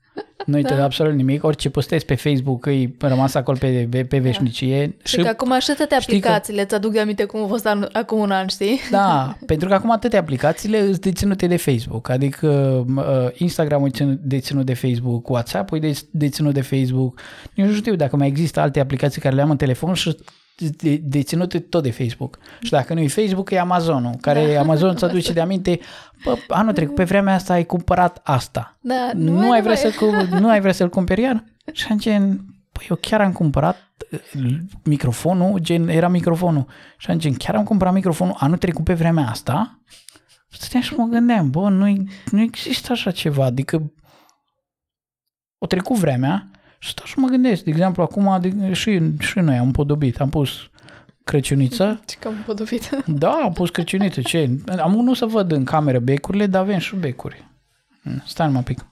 Nu 0.46 0.56
uită 0.56 0.70
Da. 0.70 0.76
de 0.76 0.82
absolut 0.82 1.14
nimic. 1.14 1.44
Orice 1.44 1.70
postezi 1.70 2.06
pe 2.06 2.16
Facebook 2.16 2.66
îi 2.66 2.96
rămas 3.00 3.34
acolo 3.34 3.58
pe, 3.60 3.88
pe, 3.90 4.06
pe 4.06 4.18
veșnicie. 4.18 4.96
Și 5.04 5.16
că 5.18 5.28
acum 5.28 5.60
și 5.60 5.74
toate 5.76 5.98
știi 6.00 6.20
că- 6.20 6.28
aplicațiile 6.28 6.62
îți 6.62 6.76
aduc 6.76 6.92
de 6.92 7.00
aminte 7.00 7.24
cum 7.24 7.44
a 7.44 7.48
fost 7.48 7.66
an, 7.66 7.88
acum 7.92 8.20
un 8.20 8.32
an, 8.32 8.48
știi? 8.48 8.80
Da, 8.92 9.36
pentru 9.46 9.68
că 9.68 9.74
acum 9.74 9.98
toate 10.00 10.18
aplicațiile 10.18 10.84
sunt 10.86 11.00
deținute 11.00 11.48
de 11.48 11.58
Facebook, 11.58 12.10
adică 12.10 12.48
uh, 12.96 13.04
Instagram-ul 13.34 13.88
e 13.88 13.92
ținut- 13.92 14.20
deținut 14.22 14.66
de 14.66 14.74
Facebook, 14.74 15.30
WhatsApp-ul 15.30 15.78
e 15.78 15.82
de- 15.92 16.00
deținut 16.12 16.54
de 16.54 16.62
Facebook. 16.62 17.20
Nici 17.56 17.66
nu 17.68 17.74
știu 17.74 17.96
dacă 17.96 18.16
mai 18.16 18.28
există 18.28 18.60
alte 18.60 18.80
aplicații 18.80 19.22
care 19.22 19.36
le 19.36 19.42
am 19.42 19.50
în 19.50 19.58
telefon 19.58 19.94
și 19.94 20.18
de, 20.70 20.96
deținute 21.04 21.60
tot 21.60 21.84
de 21.84 21.92
Facebook. 21.92 22.38
Și 22.62 22.72
dacă 22.72 22.94
nu 22.94 23.00
e 23.00 23.08
Facebook, 23.08 23.50
e 23.52 23.60
Amazonul, 23.60 24.16
care 24.22 24.54
Da. 24.54 24.60
Amazon 24.60 24.90
îți 24.90 25.04
aduce 25.04 25.34
de 25.34 25.40
aminte, 25.42 25.80
bă, 26.24 26.38
anul 26.48 26.74
trecut 26.74 26.96
pe 26.96 27.04
vremea 27.04 27.34
asta 27.34 27.54
ai 27.54 27.66
cumpărat 27.66 28.20
asta. 28.24 28.78
Da, 28.82 29.10
Nu, 29.14 29.32
mai- 29.32 29.50
ai 29.50 29.62
vrea 29.62 29.78
mai- 29.82 29.92
să 29.92 29.98
cu, 30.00 30.06
nu 30.42 30.50
ai 30.50 30.60
vrea 30.60 30.72
să-l 30.74 30.90
cumperi 30.90 31.22
iar? 31.22 31.44
Și 31.72 31.88
am 31.90 31.98
gen, 32.00 32.46
păi 32.72 32.86
eu 32.90 32.96
chiar 33.02 33.22
am 33.22 33.32
cumpărat 33.32 33.78
uh, 34.36 34.58
microfonul, 34.84 35.60
gen, 35.60 35.88
era 35.88 36.08
microfonul. 36.08 36.66
Și 36.98 37.12
am 37.12 37.18
gen, 37.20 37.34
chiar 37.34 37.56
am 37.56 37.64
cumpărat 37.64 37.94
microfonul 37.94 38.36
anul 38.38 38.58
trecut 38.58 38.84
pe 38.84 38.94
vremea 38.94 39.30
asta? 39.30 39.80
Stăteam 40.50 40.82
și 40.84 40.94
mă 40.94 41.06
gândeam, 41.06 41.50
bă, 41.50 41.70
nu, 41.70 42.04
nu 42.32 42.42
există 42.42 42.92
așa 42.92 43.12
ceva, 43.12 43.46
adică 43.46 43.92
o 45.58 45.66
trecut 45.66 45.98
vremea 45.98 46.50
și 46.52 46.61
stau 46.88 47.06
și 47.06 47.20
mă 47.20 47.28
gândesc, 47.28 47.64
de 47.64 47.70
exemplu, 47.70 48.04
acum 48.04 48.38
de, 48.42 48.74
și, 48.74 49.02
și 49.20 49.40
noi 49.40 49.58
am 49.58 49.72
podobit, 49.72 50.20
am 50.20 50.30
pus 50.30 50.70
Crăciuniță, 51.24 52.02
Ce 52.06 52.16
cam 52.20 52.34
podobit. 52.46 52.90
da, 53.06 53.32
am 53.44 53.54
pus 53.54 53.70
Crăciuniță, 53.70 54.22
ce? 54.22 54.50
Am 54.80 54.96
unul 54.96 55.16
să 55.16 55.26
văd 55.26 55.52
în 55.52 55.64
cameră 55.64 56.00
becurile, 56.00 56.46
dar 56.48 56.62
avem 56.62 56.78
și 56.78 56.96
becuri. 56.96 57.50
Stai 58.26 58.46
numai 58.46 58.64
un 58.68 58.76
pic. 58.76 58.86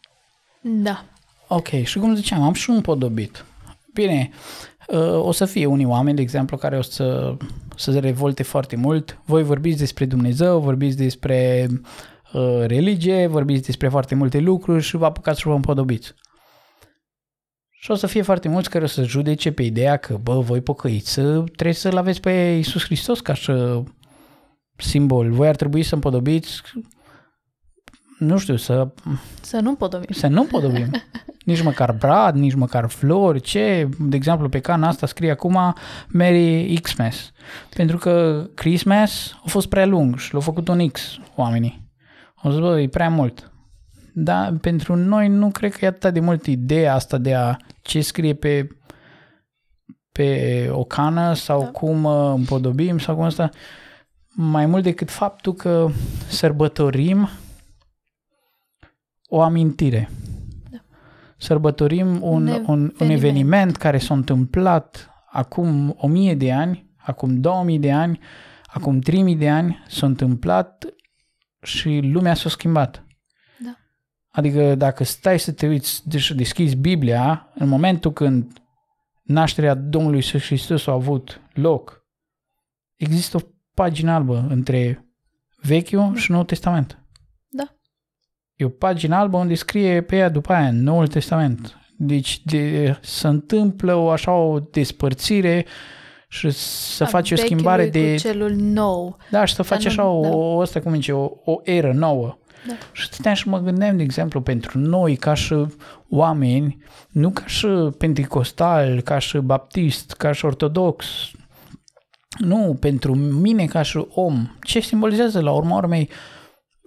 Da. 0.62 1.06
Ok, 1.48 1.68
și 1.68 2.00
cum 2.00 2.16
ziceam, 2.16 2.42
am 2.42 2.54
și 2.54 2.70
un 2.70 2.82
podobit. 2.82 3.46
Bine, 3.94 4.30
uh, 4.88 5.14
o 5.14 5.32
să 5.32 5.46
fie 5.46 5.66
unii 5.66 5.86
oameni, 5.86 6.16
de 6.16 6.22
exemplu, 6.22 6.58
care 6.58 6.78
o 6.78 6.82
să, 6.82 7.38
să 7.76 7.92
se 7.92 8.00
revolte 8.00 8.44
foarte 8.44 8.76
mult. 8.76 9.20
Voi 9.26 9.44
vorbiți 9.44 9.78
despre 9.78 10.06
Dumnezeu, 10.06 10.60
vorbiți 10.60 10.98
despre 10.98 11.68
uh, 12.34 12.64
religie, 12.66 13.28
vorbiți 13.28 13.66
despre 13.66 13.90
foarte 13.90 14.16
multe 14.16 14.40
lucruri 14.40 14.84
și 14.84 14.98
vă 14.98 15.06
apucați 15.06 15.40
și 15.40 15.48
vă 15.48 15.54
împodobiți. 15.54 16.14
Și 17.82 17.92
o 17.92 17.96
să 17.96 18.08
fie 18.08 18.22
foarte 18.22 18.48
mulți 18.48 18.70
care 18.70 18.84
o 18.84 18.88
să 18.88 19.04
judece 19.04 19.52
pe 19.52 19.64
ideea 19.64 19.98
că, 19.98 20.18
bă, 20.18 20.40
voi 20.40 20.62
pocăiți, 20.62 21.14
trebuie 21.56 21.74
să-L 21.74 21.98
aveți 21.98 22.20
pe 22.20 22.32
Iisus 22.32 22.84
Hristos 22.84 23.20
ca 23.20 23.34
și 23.34 23.52
simbol. 24.76 25.32
Voi 25.32 25.48
ar 25.48 25.56
trebui 25.56 25.84
să 25.84 25.96
împodobiți, 25.96 26.62
nu 28.18 28.38
știu, 28.38 28.56
să 28.56 28.88
Să 29.42 29.60
nu 29.60 29.76
podobim. 29.76 30.08
să 30.12 30.28
nu 30.28 30.44
podobim. 30.44 30.90
Nici 31.46 31.62
măcar 31.62 31.92
brad, 31.92 32.36
nici 32.36 32.54
măcar 32.54 32.90
flori, 32.90 33.42
ce? 33.42 33.90
De 34.00 34.16
exemplu, 34.16 34.50
pe 34.50 34.60
cana 34.60 34.88
asta 34.88 35.08
scrie 35.08 35.32
acum 35.32 35.76
Merry 36.08 36.80
Xmas. 36.82 37.32
Pentru 37.76 37.98
că 37.98 38.46
Christmas 38.56 39.32
a 39.46 39.48
fost 39.50 39.68
prea 39.68 39.86
lung 39.86 40.18
și 40.18 40.32
l-au 40.34 40.42
făcut 40.42 40.68
un 40.68 40.88
X 40.90 41.18
oamenii. 41.36 41.88
Au 42.36 42.52
zis, 42.52 42.60
bă, 42.60 42.80
e 42.82 42.88
prea 42.88 43.10
mult. 43.10 43.49
Dar 44.24 44.54
pentru 44.62 44.96
noi 44.96 45.28
nu 45.28 45.52
cred 45.52 45.72
că 45.72 45.86
e 45.86 45.88
atât 45.88 46.14
de 46.14 46.20
mult 46.20 46.46
ideea 46.46 46.94
asta 46.94 47.18
de 47.18 47.36
a 47.36 47.58
ce 47.82 48.02
scrie 48.02 48.34
pe, 48.34 48.68
pe 50.12 50.70
o 50.72 50.84
cană 50.84 51.34
sau 51.34 51.60
Da. 51.60 51.66
da. 51.66 51.72
cum 51.72 52.04
uh, 52.04 52.34
împodobim 52.36 53.00
sau 53.00 53.16
cum 53.16 53.24
asta, 53.24 53.50
mai 54.28 54.66
mult 54.66 54.84
decât 54.84 55.10
faptul 55.10 55.54
că 55.54 55.88
sărbătorim 56.28 57.30
o 59.28 59.42
amintire. 59.42 60.10
Da. 60.70 60.78
Sărbătorim 61.38 62.08
un, 62.08 62.48
un, 62.48 62.48
un, 62.48 62.48
eveniment. 62.58 63.00
un 63.00 63.10
eveniment 63.10 63.76
care 63.76 63.98
s-a 63.98 64.14
întâmplat 64.14 65.10
acum 65.32 65.96
o 65.98 66.08
mie 66.08 66.36
de 66.36 66.52
ani, 66.52 66.90
acum 66.98 67.40
2000 67.40 67.80
de 67.80 67.92
ani, 67.92 68.20
acum 68.66 69.00
3000 69.00 69.36
de 69.36 69.50
ani, 69.50 69.84
s-a 69.88 70.06
întâmplat 70.06 70.86
și 71.62 72.00
lumea 72.04 72.34
s-a 72.34 72.50
schimbat. 72.50 73.04
Da. 74.32 74.40
Adică 74.40 74.76
dacă 74.76 75.04
stai 75.04 75.40
să 75.40 75.52
te 75.52 75.68
uiți 75.68 76.04
și 76.18 76.36
deschizi 76.36 76.76
Biblia, 76.76 77.52
în 77.56 77.68
momentul 77.68 78.14
când 78.14 78.62
nașterea 79.24 79.74
Domnului 79.74 80.18
Iisus 80.18 80.46
Hristos 80.46 80.88
a 80.88 80.92
avut 80.92 81.42
loc, 81.54 82.06
există 82.96 83.38
o 83.38 83.48
pagină 83.74 84.12
albă 84.12 84.46
între 84.50 85.06
Vechiul 85.62 86.16
și 86.16 86.32
Noul 86.32 86.46
Testament. 86.46 87.04
Da. 87.50 87.76
E 88.56 88.66
o 88.66 88.70
pagină 88.70 89.16
albă 89.16 89.38
unde 89.38 89.56
scrie 89.56 90.02
pe 90.02 90.16
ea 90.16 90.30
după 90.30 90.54
aia 90.54 90.72
Noul 90.72 91.08
Testament. 91.08 91.78
Deci 91.98 92.44
de, 92.44 92.98
se 93.02 93.28
întâmplă 93.28 93.96
o 93.96 94.10
așa 94.10 94.32
o 94.32 94.60
despărțire 94.60 95.66
și 96.28 96.50
să 96.50 97.04
A 97.04 97.08
faci 97.08 97.32
o 97.32 97.36
vechiului 97.36 97.60
schimbare 97.60 97.90
de... 97.90 98.12
Cu 98.14 98.20
celul 98.20 98.52
nou. 98.52 99.18
Da, 99.32 99.46
și 99.46 99.54
să 99.54 99.62
faci 99.62 99.84
nu- 99.84 99.88
așa 99.90 100.08
o, 100.08 100.22
da. 100.22 100.30
o, 100.30 100.60
asta 100.62 100.82
cum 100.82 100.94
zice, 100.94 101.12
o, 101.12 101.30
o 101.44 101.60
eră 101.64 101.94
nouă. 101.94 102.38
Da. 102.68 102.74
Și 102.92 103.06
stăteam 103.06 103.34
și 103.34 103.48
mă 103.48 103.60
gândeam, 103.60 103.98
de 103.98 104.04
exemplu, 104.04 104.42
pentru 104.42 104.80
noi, 104.80 105.16
ca 105.16 105.34
și 105.34 105.66
oameni, 106.10 106.78
nu 107.10 107.30
ca 107.30 107.46
și 107.46 107.68
pentecostal, 107.98 109.02
ca 109.02 109.20
și 109.20 109.38
baptist, 109.38 110.12
ca 110.12 110.32
și 110.32 110.46
ortodox, 110.46 111.06
nu, 112.38 112.78
pentru 112.80 113.16
mine 113.16 113.66
ca 113.66 113.82
și 113.82 114.06
om, 114.10 114.56
ce 114.62 114.80
simbolizează 114.80 115.42
la 115.42 115.52
urma 115.52 115.76
urmei 115.76 116.10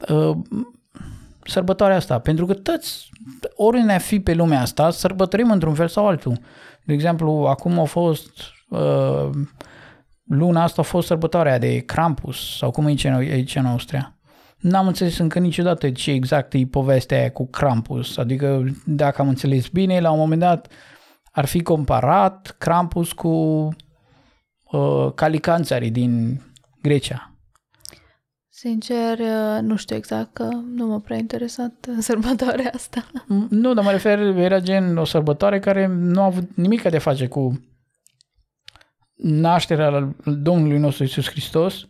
uh, 0.09 0.37
sărbătoarea 1.45 1.97
asta? 1.97 2.19
Pentru 2.19 2.47
că 2.47 2.55
toți, 2.55 3.11
oriunde 3.55 3.93
ne 3.93 3.99
fi 3.99 4.21
pe 4.21 4.35
lumea 4.35 4.61
asta, 4.61 4.91
sărbătorim 4.91 5.51
într-un 5.51 5.75
fel 5.75 5.89
sau 5.89 6.07
altul. 6.07 6.39
De 6.85 6.93
exemplu, 6.93 7.31
acum 7.31 7.79
a 7.79 7.85
fost 7.85 8.31
uh, 8.69 9.31
luna 10.25 10.63
asta 10.63 10.81
a 10.81 10.85
fost 10.85 11.07
sărbătoarea 11.07 11.59
de 11.59 11.79
Krampus, 11.79 12.57
sau 12.57 12.71
cum 12.71 12.87
e 12.87 12.89
aici, 12.89 13.05
aici 13.05 13.55
în 13.55 13.67
Austria. 13.67 14.17
N-am 14.63 14.87
înțeles 14.87 15.19
încă 15.19 15.39
niciodată 15.39 15.91
ce 15.91 16.11
exact 16.11 16.53
e 16.53 16.67
povestea 16.67 17.19
aia 17.19 17.31
cu 17.31 17.47
Krampus. 17.47 18.17
Adică, 18.17 18.65
dacă 18.85 19.23
am 19.23 19.29
înțeles 19.29 19.69
bine, 19.69 20.01
la 20.01 20.11
un 20.11 20.19
moment 20.19 20.41
dat 20.41 20.69
ar 21.33 21.45
fi 21.45 21.63
comparat 21.63 22.55
Krampus 22.59 23.13
cu 23.13 23.29
uh, 24.73 25.13
calicanțarii 25.15 25.91
din 25.91 26.43
Grecia. 26.83 27.33
Sincer, 28.49 29.19
uh, 29.19 29.61
nu 29.61 29.77
știu 29.77 29.97
exact, 29.97 30.33
că 30.33 30.49
nu 30.75 30.87
m-a 30.87 30.99
prea 30.99 31.17
interesat 31.17 31.87
uh, 31.89 31.97
sărbătoarea 32.09 32.71
asta. 32.75 33.07
M- 33.13 33.49
Nu, 33.49 33.75
dar 33.75 33.85
mă 33.85 33.91
refer, 33.91 34.19
era 34.19 34.61
gen 34.61 34.97
o 34.97 35.05
sărbătoare 35.05 35.59
care 35.59 35.87
nu 35.87 36.21
a 36.21 36.25
avut 36.25 36.57
nimic 36.57 36.83
de 36.83 36.97
a 36.97 37.01
face 37.01 37.27
cu 37.29 37.61
nașterea 39.15 40.15
Domnului 40.25 40.79
nostru 40.79 41.05
Isus 41.05 41.29
Hristos, 41.29 41.89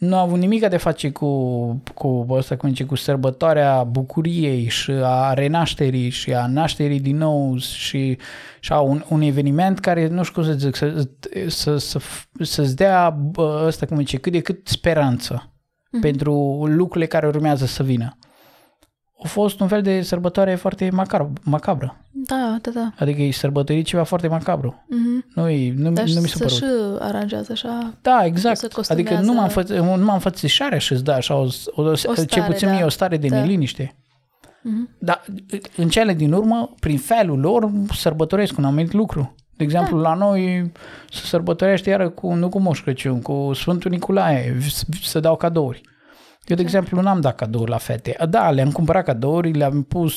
nu 0.00 0.16
a 0.16 0.20
avut 0.20 0.38
nimic 0.38 0.68
de 0.68 0.74
a 0.74 0.78
face 0.78 1.10
cu, 1.10 1.82
cu, 1.94 2.26
ăsta, 2.28 2.56
cum 2.56 2.68
zice, 2.68 2.84
cu 2.84 2.94
sărbătoarea 2.94 3.82
bucuriei 3.82 4.68
și 4.68 4.90
a 5.02 5.32
renașterii 5.32 6.08
și 6.08 6.34
a 6.34 6.46
nașterii 6.46 7.00
din 7.00 7.16
nou 7.16 7.56
și, 7.58 8.18
și 8.60 8.72
a 8.72 8.80
un, 8.80 9.04
un 9.08 9.20
eveniment 9.20 9.78
care, 9.78 10.08
nu 10.08 10.22
știu 10.22 10.42
cum 10.42 10.50
să 10.50 10.56
zic, 10.58 10.76
să, 10.76 11.06
să, 11.48 11.76
să, 11.76 12.00
să-ți 12.40 12.76
dea 12.76 13.10
bă, 13.10 13.62
ăsta, 13.66 13.86
cum 13.86 13.98
zice, 13.98 14.16
cât 14.16 14.32
de 14.32 14.40
cât 14.40 14.68
speranță 14.68 15.44
Mhm. 15.92 16.00
pentru 16.00 16.64
lucrurile 16.66 17.06
care 17.06 17.26
urmează 17.26 17.66
să 17.66 17.82
vină. 17.82 18.16
A 19.24 19.26
fost 19.28 19.60
un 19.60 19.68
fel 19.68 19.82
de 19.82 20.02
sărbătoare 20.02 20.54
foarte 20.54 20.90
macabră. 20.92 21.32
macabră. 21.44 22.04
Da, 22.10 22.56
da, 22.60 22.70
da. 22.74 22.92
Adică 22.98 23.22
e 23.22 23.30
sărbătorit 23.32 23.86
ceva 23.86 24.02
foarte 24.02 24.28
macabru. 24.28 24.84
Mm-hmm. 24.86 25.34
Nu, 25.34 25.48
e, 25.48 25.72
nu, 25.76 25.90
Dar 25.90 26.04
nu 26.04 26.20
mi 26.20 26.28
se 26.28 26.36
să 26.36 26.38
părut. 26.38 26.56
și 26.56 26.64
aranjează 26.98 27.52
așa. 27.52 27.94
Da, 28.02 28.18
se 28.20 28.26
exact. 28.26 28.56
Adică 28.62 28.74
costumează. 28.74 29.20
nu 29.24 29.32
m-am, 29.34 29.48
fă, 29.48 29.62
nu 29.96 30.04
m-am 30.04 30.18
fățișare 30.18 30.78
și 30.78 30.92
îți 30.92 31.04
da 31.04 31.14
așa 31.14 31.34
o, 31.34 31.46
o, 31.74 31.82
o 31.82 31.94
stare, 31.94 32.24
ce 32.24 32.42
puțin 32.42 32.68
da. 32.68 32.74
mie 32.74 32.84
o 32.84 32.88
stare 32.88 33.16
de 33.16 33.28
Da. 33.28 33.40
neliniște. 33.40 33.94
Mhm. 34.62 34.88
Dar 34.98 35.24
în 35.76 35.88
cele 35.88 36.14
din 36.14 36.32
urmă, 36.32 36.74
prin 36.80 36.98
felul 36.98 37.38
lor, 37.40 37.70
sărbătoresc 37.94 38.58
un 38.58 38.64
anumit 38.64 38.92
lucru. 38.92 39.34
De 39.56 39.64
exemplu, 39.64 40.00
Da. 40.02 40.08
la 40.08 40.14
noi 40.14 40.72
se 41.10 41.24
sărbătorește 41.26 41.90
iară 41.90 42.08
cu, 42.08 42.32
nu 42.32 42.48
cu 42.48 42.58
Moș 42.60 42.82
Crăciun, 42.82 43.22
cu 43.22 43.50
Sfântul 43.54 43.90
Nicolae, 43.90 44.56
s- 44.68 44.84
să 45.02 45.20
dau 45.20 45.36
cadouri. 45.36 45.80
Eu, 46.50 46.56
de 46.56 46.62
exemplu, 46.62 47.00
n-am 47.00 47.20
dat 47.20 47.34
cadouri 47.34 47.70
la 47.70 47.76
fete. 47.78 48.16
Da, 48.28 48.50
le-am 48.50 48.70
cumpărat 48.72 49.04
cadouri, 49.04 49.52
le-am 49.52 49.82
pus 49.82 50.14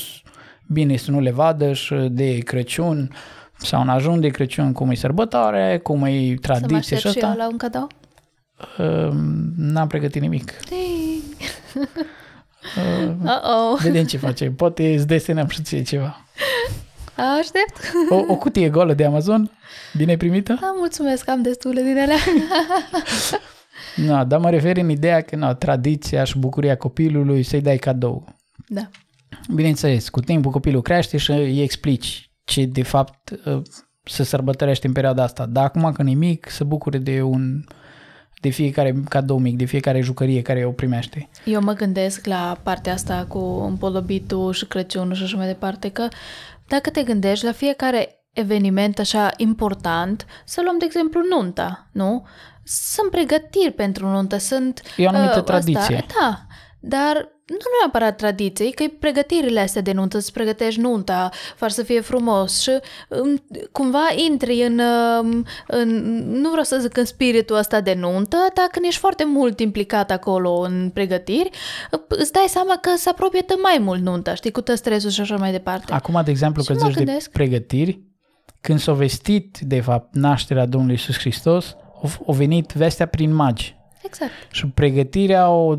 bine 0.66 0.96
să 0.96 1.10
nu 1.10 1.20
le 1.20 1.30
vadă 1.30 1.72
și 1.72 1.94
de 1.94 2.38
Crăciun 2.38 3.10
sau 3.56 3.80
în 3.80 3.88
ajun 3.88 4.20
de 4.20 4.28
Crăciun 4.28 4.72
cum 4.72 4.90
e 4.90 4.94
sărbătoare, 4.94 5.80
cum 5.82 6.04
e 6.04 6.10
Să 6.10 6.30
mă 6.30 6.36
tradiție 6.40 6.96
aștept 6.96 7.00
și 7.00 7.18
și 7.18 7.18
eu 7.18 7.28
asta. 7.30 7.42
la 7.42 7.48
un 7.48 7.56
cadou? 7.56 7.86
Uh, 8.78 9.10
n-am 9.56 9.86
pregătit 9.86 10.20
nimic. 10.20 10.52
Ding. 10.68 11.22
Uh, 12.76 13.08
Uh-oh. 13.24 13.80
vedem 13.82 14.04
ce 14.04 14.16
facem. 14.16 14.54
Poate 14.54 14.94
îți 14.94 15.06
desenăm 15.06 15.46
și 15.46 15.62
ție 15.62 15.82
ceva. 15.82 16.24
Aștept. 17.38 17.92
O, 18.10 18.32
o 18.32 18.36
cutie 18.36 18.68
goală 18.68 18.94
de 18.94 19.04
Amazon, 19.04 19.50
bine 19.96 20.16
primită? 20.16 20.58
Da, 20.60 20.74
mulțumesc, 20.76 21.28
am 21.28 21.42
destule 21.42 21.82
din 21.82 21.98
alea. 21.98 22.16
Na, 23.96 24.24
dar 24.24 24.40
mă 24.40 24.50
refer 24.50 24.76
în 24.76 24.88
ideea 24.88 25.20
că 25.20 25.36
na, 25.36 25.54
tradiția 25.54 26.24
și 26.24 26.38
bucuria 26.38 26.76
copilului 26.76 27.42
să-i 27.42 27.60
dai 27.60 27.76
cadou. 27.76 28.24
Da. 28.68 28.88
Bineînțeles, 29.54 30.08
cu 30.08 30.20
timpul 30.20 30.50
copilul 30.50 30.82
crește 30.82 31.16
și 31.16 31.30
îi 31.30 31.62
explici 31.62 32.30
ce 32.44 32.64
de 32.64 32.82
fapt 32.82 33.30
uh, 33.44 33.62
se 34.02 34.22
sărbătorește 34.22 34.86
în 34.86 34.92
perioada 34.92 35.22
asta. 35.22 35.46
Dar 35.46 35.64
acum 35.64 35.92
când 35.92 36.08
e 36.08 36.12
mic, 36.12 36.48
se 36.50 36.64
bucure 36.64 36.98
de 36.98 37.22
un 37.22 37.64
de 38.40 38.50
fiecare 38.50 38.94
cadou 39.08 39.38
mic, 39.38 39.56
de 39.56 39.64
fiecare 39.64 40.00
jucărie 40.00 40.42
care 40.42 40.64
o 40.64 40.70
primește. 40.70 41.28
Eu 41.44 41.62
mă 41.62 41.72
gândesc 41.72 42.26
la 42.26 42.58
partea 42.62 42.92
asta 42.92 43.24
cu 43.28 43.38
împodobitul 43.38 44.52
și 44.52 44.66
Crăciunul 44.66 45.14
și 45.14 45.22
așa 45.22 45.36
mai 45.36 45.46
departe, 45.46 45.88
că 45.88 46.08
dacă 46.66 46.90
te 46.90 47.02
gândești 47.02 47.44
la 47.44 47.52
fiecare 47.52 48.24
eveniment 48.32 48.98
așa 48.98 49.30
important, 49.36 50.26
să 50.44 50.60
luăm 50.64 50.78
de 50.78 50.84
exemplu 50.84 51.20
nunta, 51.30 51.88
nu? 51.92 52.26
Sunt 52.64 53.10
pregătiri 53.10 53.72
pentru 53.72 54.06
nuntă, 54.08 54.36
sunt... 54.38 54.82
E 54.96 55.04
o 55.04 55.08
anumită 55.08 55.38
uh, 55.38 55.44
tradiție. 55.44 55.80
Asta, 55.80 56.06
da, 56.18 56.46
dar 56.80 57.32
nu 57.46 57.56
neapărat 57.80 58.16
tradiție, 58.16 58.70
că 58.70 58.82
e 58.82 58.96
pregătirile 59.00 59.60
astea 59.60 59.82
de 59.82 59.92
nuntă, 59.92 60.16
îți 60.16 60.32
pregătești 60.32 60.80
nunta, 60.80 61.30
faci 61.56 61.70
să 61.70 61.82
fie 61.82 62.00
frumos 62.00 62.60
și 62.60 62.70
um, 63.08 63.44
cumva 63.72 64.06
intri 64.28 64.62
în, 64.62 64.80
um, 65.20 65.44
în, 65.66 65.88
nu 66.30 66.48
vreau 66.48 66.64
să 66.64 66.78
zic 66.78 66.96
în 66.96 67.04
spiritul 67.04 67.56
ăsta 67.56 67.80
de 67.80 67.94
nuntă, 67.94 68.36
dar 68.54 68.66
când 68.72 68.84
ești 68.86 69.00
foarte 69.00 69.24
mult 69.24 69.60
implicat 69.60 70.10
acolo 70.10 70.58
în 70.58 70.90
pregătiri, 70.94 71.50
îți 72.08 72.32
dai 72.32 72.46
seama 72.48 72.78
că 72.80 72.90
se 72.96 73.08
apropie 73.08 73.40
tot 73.40 73.62
mai 73.62 73.78
mult 73.80 74.02
nunta, 74.02 74.34
știi, 74.34 74.50
cu 74.50 74.60
tot 74.60 74.76
stresul 74.76 75.10
și 75.10 75.20
așa 75.20 75.36
mai 75.36 75.50
departe. 75.50 75.92
Acum, 75.92 76.20
de 76.24 76.30
exemplu, 76.30 76.62
Și 76.62 76.68
că 76.68 76.74
mă 76.74 76.86
zici 76.86 76.94
de 76.96 77.04
gândesc- 77.04 77.30
pregătiri, 77.32 78.00
când 78.60 78.78
s-a 78.78 78.92
vestit, 78.92 79.58
de 79.60 79.80
fapt, 79.80 80.14
nașterea 80.14 80.66
Domnului 80.66 80.94
Isus 80.94 81.18
Hristos, 81.18 81.76
a, 82.04 82.08
a 82.26 82.32
venit 82.32 82.72
vestea 82.72 83.06
prin 83.06 83.34
magi. 83.34 83.76
Exact. 84.02 84.30
Și 84.50 84.66
pregătirea 84.66 85.48
o, 85.48 85.76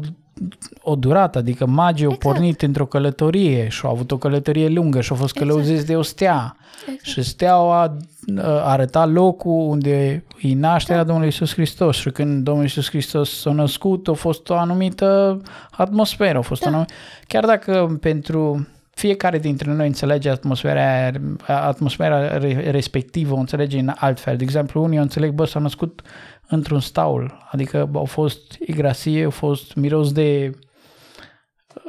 o 0.82 0.96
durat, 0.96 1.36
adică 1.36 1.66
magii 1.66 2.06
au 2.06 2.12
Exact. 2.12 2.34
pornit 2.34 2.62
într-o 2.62 2.86
călătorie 2.86 3.68
și 3.68 3.82
au 3.86 3.92
avut 3.92 4.12
o 4.12 4.18
călătorie 4.18 4.68
lungă 4.68 5.02
și 5.02 5.12
au 5.12 5.18
fost 5.18 5.36
Exact. 5.36 5.52
călăuziți 5.52 5.86
de 5.86 5.96
o 5.96 6.02
stea. 6.02 6.56
exact. 6.82 7.04
Și 7.06 7.24
steaua 7.24 7.98
uh, 8.36 8.44
arăta 8.46 9.06
locul 9.06 9.70
unde 9.70 10.24
e 10.42 10.54
nașterea 10.56 10.98
Da. 11.02 11.04
Domnului 11.04 11.30
Isus 11.30 11.54
Hristos 11.54 11.96
și 11.98 12.10
când 12.10 12.44
Domnul 12.44 12.66
Isus 12.66 12.90
Hristos 12.90 13.40
s-a 13.40 13.52
născut, 13.52 14.08
a 14.08 14.14
fost 14.14 14.50
o 14.50 14.56
anumită 14.56 15.42
atmosferă, 15.72 16.38
a 16.38 16.42
fost 16.42 16.62
Da. 16.62 16.68
o 16.68 16.70
anumit... 16.72 16.92
chiar 17.28 17.46
dacă 17.46 17.98
pentru 18.02 18.68
fiecare 18.96 19.38
dintre 19.40 19.72
noi 19.72 19.88
înțelege 19.88 20.30
atmosfera, 20.30 20.82
aia, 20.82 21.12
atmosfera 21.48 22.38
re- 22.38 22.70
respectivă, 22.72 23.34
o 23.34 23.38
înțelege 23.38 23.80
în 23.80 23.94
altfel. 23.96 24.38
De 24.38 24.44
exemplu, 24.44 24.84
unii 24.84 25.00
o 25.00 25.02
înțeleg, 25.02 25.32
bă, 25.32 25.46
s-au 25.46 25.62
născut 25.62 26.02
într-un 26.48 26.80
staul, 26.80 27.48
adică 27.52 27.88
bă, 27.92 27.98
au 27.98 28.06
fost 28.06 28.42
igrasie, 28.60 29.24
au 29.24 29.30
fost 29.30 29.74
miros 29.76 30.12
de 30.12 30.52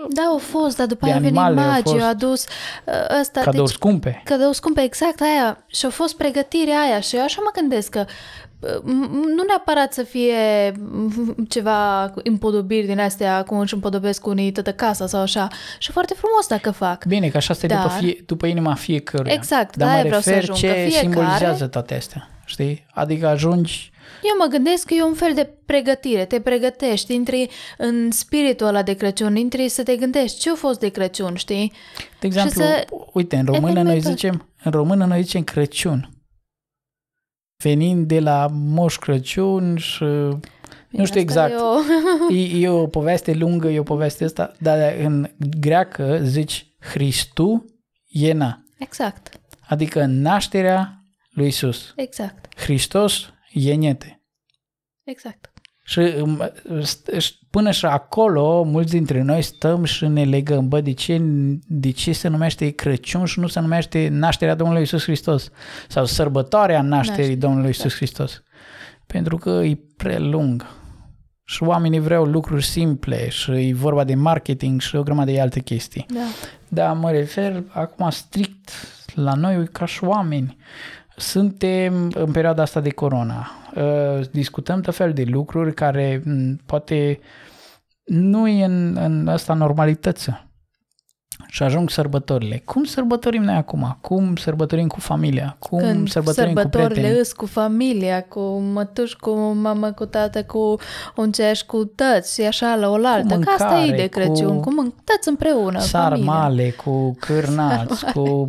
Da, 0.08 0.22
au 0.22 0.38
fost, 0.38 0.76
dar 0.76 0.86
după 0.86 1.04
De 1.04 1.10
aia 1.10 1.20
a 1.20 1.22
venit 1.22 1.38
animale, 1.38 1.60
au 1.60 1.70
magii, 1.70 1.82
fost 1.92 2.02
au 2.02 2.08
adus 2.08 2.44
uh, 2.44 3.20
ăsta. 3.20 3.40
cadouri 3.40 3.66
deci, 3.66 3.76
scumpe. 3.76 4.20
cadou 4.24 4.52
scumpe, 4.52 4.80
exact 4.82 5.20
aia. 5.20 5.64
Și 5.66 5.86
a 5.86 5.90
fost 5.90 6.16
pregătirea 6.16 6.80
aia 6.80 7.00
și 7.00 7.16
eu 7.16 7.22
așa 7.22 7.40
mă 7.44 7.50
gândesc 7.60 7.90
că 7.90 8.04
nu 9.36 9.42
neapărat 9.46 9.92
să 9.92 10.02
fie 10.02 10.72
ceva 11.48 12.12
împodobiri 12.14 12.86
din 12.86 13.00
astea, 13.00 13.42
cum 13.42 13.58
își 13.58 13.74
împodobesc 13.74 14.26
unii 14.26 14.52
toată 14.52 14.72
casa 14.72 15.06
sau 15.06 15.20
așa. 15.20 15.48
Și 15.78 15.92
foarte 15.92 16.14
frumos 16.14 16.46
dacă 16.46 16.70
fac. 16.70 17.04
Bine, 17.04 17.28
că 17.28 17.36
așa 17.36 17.52
este 17.52 17.66
Dar... 17.66 17.82
după, 17.82 17.94
fie, 17.98 18.22
după 18.26 18.46
inima 18.46 18.74
fiecăruia. 18.74 19.32
Exact, 19.32 19.76
Dar 19.76 19.88
da, 19.88 19.94
mă 19.94 20.00
vreau 20.00 20.20
refer 20.24 20.44
să 20.44 20.52
ajung, 20.52 20.58
ce 20.58 20.66
că 20.66 20.72
fiecare... 20.72 21.06
simbolizează 21.06 21.66
toate 21.66 21.94
astea. 21.94 22.28
Știi? 22.44 22.86
Adică 22.92 23.26
ajungi 23.26 23.90
eu 24.22 24.36
mă 24.38 24.46
gândesc 24.50 24.86
că 24.86 24.94
e 24.94 25.02
un 25.02 25.14
fel 25.14 25.34
de 25.34 25.50
pregătire, 25.66 26.24
te 26.24 26.40
pregătești, 26.40 27.14
intri 27.14 27.48
în 27.78 28.10
spiritul 28.10 28.66
ăla 28.66 28.82
de 28.82 28.92
Crăciun, 28.92 29.36
intri 29.36 29.68
să 29.68 29.82
te 29.82 29.96
gândești 29.96 30.38
ce 30.40 30.50
a 30.50 30.54
fost 30.54 30.80
de 30.80 30.88
Crăciun, 30.88 31.34
știi? 31.34 31.72
De 32.20 32.26
exemplu, 32.26 32.62
să... 32.62 32.84
uite, 33.12 33.36
în 33.36 33.44
română 33.44 33.82
noi 33.82 34.00
zicem, 34.00 34.48
în 34.62 34.70
română 34.70 35.04
noi 35.04 35.22
zicem 35.22 35.42
Crăciun. 35.42 36.10
Venind 37.62 38.06
de 38.06 38.20
la 38.20 38.46
Moș 38.52 38.96
Crăciun 38.96 39.76
și 39.76 40.04
Bine, 40.90 41.02
nu 41.02 41.04
știu 41.04 41.20
exact. 41.20 41.52
E 41.52 41.56
o... 41.56 42.34
e, 42.34 42.58
e 42.60 42.68
o 42.68 42.86
poveste 42.86 43.32
lungă, 43.32 43.68
e 43.68 43.78
o 43.78 43.82
poveste 43.82 44.24
asta, 44.24 44.52
dar 44.58 44.94
în 44.98 45.30
greacă 45.60 46.18
zici 46.22 46.66
Hristu 46.78 47.64
Iena. 48.06 48.64
Exact. 48.78 49.40
Adică 49.68 50.04
nașterea 50.04 51.04
lui 51.30 51.46
Isus. 51.46 51.92
Exact. 51.96 52.60
Hristos 52.60 53.32
Ienete. 53.50 54.22
Exact. 55.04 55.52
Și 55.88 56.00
până 57.50 57.70
și 57.70 57.86
acolo, 57.86 58.62
mulți 58.62 58.90
dintre 58.90 59.22
noi 59.22 59.42
stăm 59.42 59.84
și 59.84 60.06
ne 60.06 60.24
legăm, 60.24 60.68
bă, 60.68 60.80
de 60.80 60.92
ce, 60.92 61.20
de 61.66 61.90
ce 61.90 62.12
se 62.12 62.28
numește 62.28 62.70
Crăciun 62.70 63.24
și 63.24 63.40
nu 63.40 63.46
se 63.46 63.60
numește 63.60 64.08
nașterea 64.12 64.54
Domnului 64.54 64.82
Isus 64.82 65.02
Hristos? 65.02 65.50
Sau 65.88 66.04
sărbătoarea 66.04 66.82
nașterii 66.82 67.24
Naște, 67.24 67.46
Domnului 67.46 67.70
Isus 67.70 67.90
da. 67.90 67.96
Hristos? 67.96 68.42
Pentru 69.06 69.36
că 69.36 69.50
e 69.50 69.78
prelung. 69.96 70.66
Și 71.44 71.62
oamenii 71.62 72.00
vreau 72.00 72.24
lucruri 72.24 72.64
simple 72.64 73.28
și 73.28 73.50
e 73.50 73.74
vorba 73.74 74.04
de 74.04 74.14
marketing 74.14 74.80
și 74.80 74.96
o 74.96 75.02
grămadă 75.02 75.30
de 75.30 75.40
alte 75.40 75.60
chestii. 75.60 76.06
Da. 76.08 76.20
Dar 76.68 76.96
mă 76.96 77.10
refer 77.10 77.62
acum 77.68 78.10
strict 78.10 78.70
la 79.14 79.34
noi 79.34 79.68
ca 79.68 79.84
și 79.84 80.04
oameni. 80.04 80.56
Suntem 81.16 82.10
în 82.14 82.30
perioada 82.32 82.62
asta 82.62 82.80
de 82.80 82.90
corona. 82.90 83.50
Uh, 83.76 84.20
discutăm 84.30 84.80
tot 84.80 84.94
fel 84.94 85.12
de 85.12 85.24
lucruri 85.26 85.74
care 85.74 86.22
poate 86.66 87.18
nu 88.04 88.48
e 88.48 88.64
în, 88.64 88.96
în 88.96 89.28
asta 89.28 89.54
normalităță. 89.54 90.40
Și 91.48 91.62
ajung 91.62 91.90
sărbătorile. 91.90 92.62
Cum 92.64 92.84
sărbătorim 92.84 93.42
noi 93.42 93.54
acum? 93.54 93.98
Cum 94.00 94.36
sărbătorim 94.36 94.86
cu 94.86 95.00
familia? 95.00 95.56
Cum 95.58 95.78
Când 95.78 96.08
sărbătorim 96.08 96.54
cu 96.54 96.68
prieteni? 96.68 97.18
îs 97.18 97.32
cu 97.32 97.46
familia, 97.46 98.22
cu 98.22 98.40
mătuși, 98.58 99.16
cu 99.16 99.30
mamă, 99.36 99.90
cu 99.92 100.04
tată, 100.04 100.44
cu 100.44 100.76
uncești, 101.16 101.66
cu 101.66 101.84
tăți 101.84 102.34
și 102.34 102.46
așa 102.46 102.74
la 102.74 102.88
oaltă. 102.88 103.20
Cu 103.20 103.34
mâncare, 103.34 103.56
Că 103.56 103.62
asta 103.62 103.78
e 103.80 103.96
de 103.96 104.06
Crăciun, 104.06 104.60
cu, 104.60 104.60
cu 104.60 104.70
mân- 104.70 105.04
tăți 105.04 105.28
împreună, 105.28 105.78
Sarmale, 105.78 106.46
familia. 106.48 106.74
cu 106.84 107.16
cârnați, 107.20 107.98
sarmale. 107.98 108.28
cu 108.36 108.46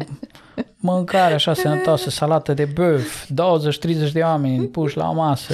mâncare 0.77 1.33
așa 1.33 1.53
sănătoasă, 1.53 2.09
salată 2.09 2.53
de 2.53 2.65
băf, 2.65 3.25
20-30 3.25 4.11
de 4.11 4.21
oameni 4.21 4.67
puși 4.67 4.97
la 4.97 5.09
o 5.09 5.13
masă, 5.13 5.53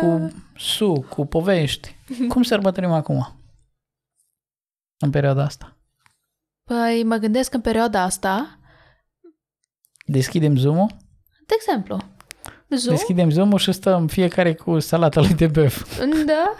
cu 0.00 0.32
suc, 0.56 1.08
cu 1.08 1.26
povești. 1.26 1.96
Cum 2.28 2.42
sărbătorim 2.42 2.90
acum? 2.90 3.34
În 4.98 5.10
perioada 5.10 5.42
asta? 5.42 5.76
Păi 6.64 7.02
mă 7.04 7.16
gândesc 7.16 7.54
în 7.54 7.60
perioada 7.60 8.02
asta... 8.02 8.58
Deschidem 10.06 10.56
Zoom-ul? 10.56 10.96
De 11.46 11.54
exemplu. 11.54 11.98
Zoom? 12.68 12.94
Deschidem 12.96 13.30
Zoom-ul 13.30 13.58
și 13.58 13.72
stăm 13.72 14.06
fiecare 14.06 14.54
cu 14.54 14.78
salata 14.78 15.20
lui 15.20 15.34
de 15.34 15.46
băf. 15.46 15.98
Da. 16.26 16.54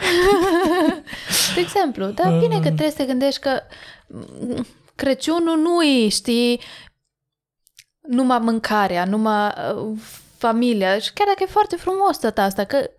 de 1.55 1.61
exemplu. 1.61 2.07
Dar 2.07 2.39
bine 2.39 2.55
că 2.55 2.61
trebuie 2.61 2.91
să 2.91 2.97
te 2.97 3.05
gândești 3.05 3.41
că 3.41 3.51
Crăciunul 5.01 5.59
nu 5.59 5.83
e, 5.83 6.09
știi, 6.09 6.61
numai 8.11 8.39
mâncarea, 8.39 9.05
numai 9.05 9.53
uh, 9.75 9.99
familia 10.39 10.99
și 10.99 11.13
chiar 11.13 11.27
dacă 11.27 11.43
e 11.43 11.53
foarte 11.53 11.77
frumos 11.77 12.19
tot 12.19 12.39
asta, 12.39 12.65
că 12.65 12.91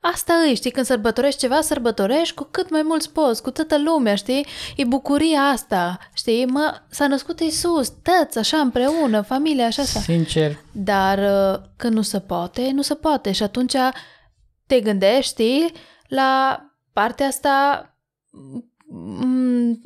asta 0.00 0.32
e, 0.48 0.54
știi, 0.54 0.70
când 0.70 0.86
sărbătorești 0.86 1.40
ceva, 1.40 1.60
sărbătorești 1.60 2.34
cu 2.34 2.48
cât 2.50 2.70
mai 2.70 2.82
mulți 2.82 3.12
poți, 3.12 3.42
cu 3.42 3.50
toată 3.50 3.78
lumea, 3.78 4.14
știi? 4.14 4.46
E 4.76 4.84
bucuria 4.84 5.40
asta, 5.40 5.98
știi? 6.12 6.46
Mă, 6.46 6.80
s-a 6.90 7.06
născut 7.06 7.40
Iisus, 7.40 7.88
tăți, 7.88 8.38
așa, 8.38 8.56
împreună, 8.56 9.20
familia, 9.20 9.66
așa, 9.66 9.82
așa. 9.82 10.00
Sincer. 10.00 10.56
Dar 10.72 11.18
uh, 11.18 11.60
când 11.76 11.94
nu 11.94 12.02
se 12.02 12.20
poate, 12.20 12.70
nu 12.70 12.82
se 12.82 12.94
poate 12.94 13.32
și 13.32 13.42
atunci 13.42 13.74
te 14.66 14.80
gândești, 14.80 15.30
știi, 15.30 15.72
la 16.08 16.60
partea 16.92 17.26
asta 17.26 17.88
Mm, 18.34 18.72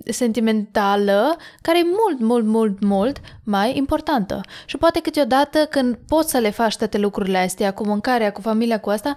sentimentală, 0.04 1.36
care 1.60 1.78
e 1.78 1.82
mult, 1.82 2.20
mult, 2.20 2.44
mult, 2.44 2.82
mult 2.82 3.20
mai 3.44 3.76
importantă. 3.76 4.40
Și 4.66 4.76
poate 4.76 5.00
câteodată 5.00 5.66
când 5.70 5.98
poți 6.08 6.30
să 6.30 6.38
le 6.38 6.50
faci 6.50 6.76
toate 6.76 6.98
lucrurile 6.98 7.38
astea, 7.38 7.72
cu 7.72 7.86
mâncarea, 7.86 8.32
cu 8.32 8.40
familia, 8.40 8.80
cu 8.80 8.90
asta, 8.90 9.14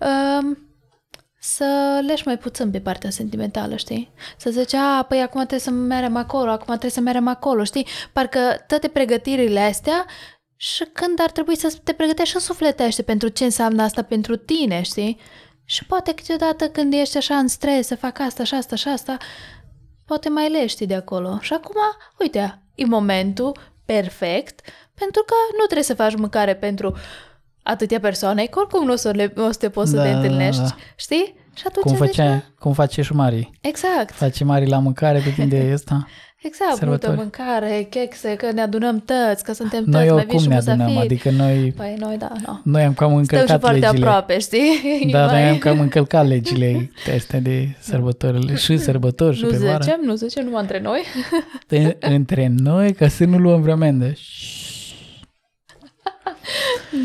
uh, 0.00 0.56
să 1.40 2.00
leși 2.06 2.26
mai 2.26 2.38
puțin 2.38 2.70
pe 2.70 2.80
partea 2.80 3.10
sentimentală, 3.10 3.76
știi? 3.76 4.12
Să 4.36 4.50
zici, 4.50 4.74
a, 4.74 5.02
păi 5.02 5.20
acum 5.20 5.38
trebuie 5.38 5.58
să 5.58 5.70
merem 5.70 6.16
acolo, 6.16 6.50
acum 6.50 6.66
trebuie 6.66 6.90
să 6.90 7.00
merem 7.00 7.28
acolo, 7.28 7.64
știi? 7.64 7.86
Parcă 8.12 8.38
toate 8.66 8.88
pregătirile 8.88 9.60
astea 9.60 10.06
și 10.56 10.84
când 10.92 11.20
ar 11.20 11.30
trebui 11.30 11.56
să 11.56 11.76
te 11.84 11.92
pregătești 11.92 12.36
și 12.38 12.44
sufletește 12.44 13.02
pentru 13.02 13.28
ce 13.28 13.44
înseamnă 13.44 13.82
asta 13.82 14.02
pentru 14.02 14.36
tine, 14.36 14.82
știi? 14.82 15.18
Și 15.64 15.84
poate 15.84 16.14
câteodată 16.14 16.68
când 16.68 16.92
ești 16.92 17.16
așa 17.16 17.36
în 17.36 17.48
stres 17.48 17.86
să 17.86 17.96
fac 17.96 18.18
asta 18.18 18.44
și 18.44 18.54
asta 18.54 18.76
și 18.76 18.88
asta, 18.88 19.16
poate 20.04 20.28
mai 20.28 20.50
lești 20.50 20.86
de 20.86 20.94
acolo. 20.94 21.38
Și 21.40 21.52
acum, 21.52 21.76
uite, 22.18 22.62
e 22.74 22.84
momentul 22.84 23.58
perfect 23.84 24.60
pentru 24.94 25.22
că 25.26 25.34
nu 25.58 25.64
trebuie 25.64 25.82
să 25.82 25.94
faci 25.94 26.16
mâncare 26.16 26.54
pentru 26.54 26.96
atâtea 27.62 28.00
persoane, 28.00 28.44
că 28.44 28.58
oricum 28.58 28.84
nu 28.84 28.92
o 28.92 28.96
să, 28.96 29.10
le, 29.10 29.32
o 29.36 29.50
să 29.50 29.58
te 29.58 29.68
poți 29.68 29.92
da, 29.92 29.98
să 29.98 30.06
te 30.06 30.12
da, 30.12 30.16
întâlnești, 30.16 30.60
da, 30.60 30.66
da. 30.66 30.76
știi? 30.96 31.34
Și 31.54 31.64
atunci 31.66 31.84
cum, 31.84 32.06
făcea, 32.06 32.44
cum 32.58 32.72
face 32.72 33.02
și 33.02 33.12
Mari. 33.12 33.50
Exact. 33.60 34.14
Face 34.14 34.44
Mari 34.44 34.68
la 34.68 34.78
mâncare 34.78 35.18
pe 35.18 35.30
timp 35.30 35.52
ăsta. 35.72 36.06
Exact, 36.46 36.76
Sărbători. 36.76 37.12
multă 37.12 37.22
mâncare, 37.22 37.86
chexe, 37.90 38.34
că 38.34 38.52
ne 38.52 38.60
adunăm 38.60 39.02
tăți, 39.04 39.44
că 39.44 39.52
suntem 39.52 39.84
tăți, 39.84 39.96
noi 39.96 40.10
mai 40.10 40.24
vii 40.28 40.38
și 40.38 40.48
ne 40.48 40.56
adunăm, 40.56 40.96
adică 40.96 41.30
noi... 41.30 41.72
Păi 41.76 41.96
noi, 41.98 42.16
da, 42.18 42.32
no. 42.46 42.58
Noi 42.62 42.82
am 42.82 42.94
cam 42.94 43.14
încălcat 43.14 43.58
Stăm 43.58 43.74
și 43.74 43.80
legile. 43.80 44.06
aproape, 44.06 44.38
știi? 44.38 44.70
Da, 45.10 45.26
mai... 45.26 45.40
noi 45.40 45.50
am 45.50 45.58
cam 45.58 45.80
încălcat 45.80 46.26
legile 46.26 46.90
astea 47.16 47.40
de 47.40 47.76
sărbătorile 47.80 48.54
și 48.54 48.78
sărbători 48.78 49.36
și 49.36 49.42
nu 49.42 49.50
pe 49.50 49.56
vară. 49.56 49.82
zicem, 49.82 50.00
nu 50.04 50.14
zicem, 50.14 50.44
numai 50.44 50.60
între 50.60 50.80
noi. 50.80 51.02
De, 51.68 51.96
între 52.00 52.52
noi, 52.56 52.92
ca 52.92 53.08
să 53.08 53.24
nu 53.24 53.38
luăm 53.38 53.60
vreo 53.60 53.74
amendă. 53.74 54.12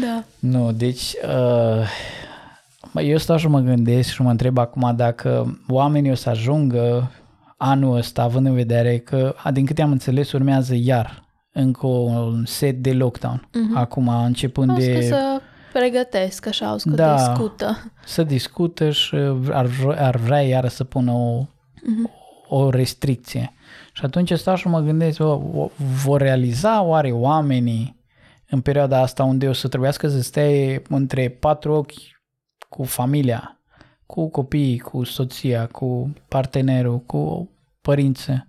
da. 0.04 0.24
Nu, 0.40 0.72
deci... 0.72 1.14
Uh, 1.24 3.04
eu 3.04 3.18
stau 3.18 3.38
și 3.38 3.48
mă 3.48 3.60
gândesc 3.60 4.10
și 4.10 4.22
mă 4.22 4.30
întreb 4.30 4.58
acum 4.58 4.94
dacă 4.96 5.60
oamenii 5.68 6.12
o 6.12 6.16
să 6.16 6.30
ajungă 6.30 7.12
anul 7.62 7.98
ăsta, 7.98 8.22
având 8.22 8.46
în 8.46 8.54
vedere 8.54 8.98
că, 8.98 9.36
din 9.54 9.66
câte 9.66 9.82
am 9.82 9.92
înțeles, 9.92 10.32
urmează 10.32 10.76
iar 10.76 11.24
încă 11.54 11.88
un 11.88 12.46
set 12.46 12.82
de 12.82 12.94
lockdown. 12.94 13.50
Uh-huh. 13.50 13.78
Acum, 13.78 14.08
începând 14.08 14.70
Auzi 14.70 14.88
de... 14.88 14.94
Că 14.94 15.02
să 15.02 15.42
pregătesc, 15.74 16.48
așa, 16.48 16.68
au 16.68 16.78
că 16.84 16.90
da, 16.90 17.16
discută. 17.16 17.94
să 18.06 18.24
discută 18.24 18.90
și 18.90 19.16
ar, 19.52 19.70
ar 19.98 20.16
vrea 20.16 20.42
iară 20.42 20.68
să 20.68 20.84
pună 20.84 21.12
o, 21.12 21.44
uh-huh. 21.44 22.12
o 22.48 22.70
restricție. 22.70 23.54
Și 23.94 24.06
atunci 24.06 24.34
stau 24.34 24.56
și 24.56 24.68
mă 24.68 24.80
gândesc, 24.80 25.20
o, 25.20 25.42
o, 25.54 25.70
vor 26.04 26.22
realiza 26.22 26.82
oare 26.82 27.12
oamenii 27.12 27.98
în 28.50 28.62
perioada 28.62 29.02
asta 29.02 29.24
unde 29.24 29.48
o 29.48 29.54
să 29.54 29.68
trebuiască 29.68 30.08
să 30.08 30.22
stai 30.22 30.82
între 30.90 31.30
patru 31.30 31.74
ochi 31.74 31.94
cu 32.70 32.84
familia, 32.84 33.59
cu 34.12 34.30
copiii, 34.30 34.80
cu 34.80 35.04
soția, 35.04 35.68
cu 35.68 36.14
partenerul, 36.28 37.00
cu 37.00 37.50
părinții, 37.82 38.48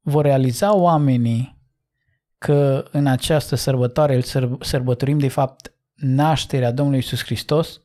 vor 0.00 0.24
realiza 0.24 0.76
oamenii 0.76 1.58
că 2.38 2.84
în 2.90 3.06
această 3.06 3.54
sărbătoare 3.54 4.14
îl 4.14 4.22
sărbătorim 4.60 5.18
de 5.18 5.28
fapt 5.28 5.72
nașterea 5.94 6.72
Domnului 6.72 6.98
Isus 7.00 7.24
Hristos 7.24 7.80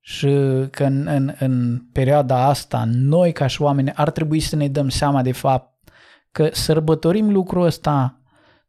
și 0.00 0.28
că 0.70 0.84
în, 0.84 1.06
în, 1.06 1.34
în 1.38 1.82
perioada 1.92 2.44
asta 2.44 2.84
noi 2.86 3.32
ca 3.32 3.46
și 3.46 3.62
oameni 3.62 3.92
ar 3.92 4.10
trebui 4.10 4.40
să 4.40 4.56
ne 4.56 4.68
dăm 4.68 4.88
seama 4.88 5.22
de 5.22 5.32
fapt 5.32 5.90
că 6.32 6.48
sărbătorim 6.52 7.30
lucrul 7.32 7.64
ăsta 7.64 8.20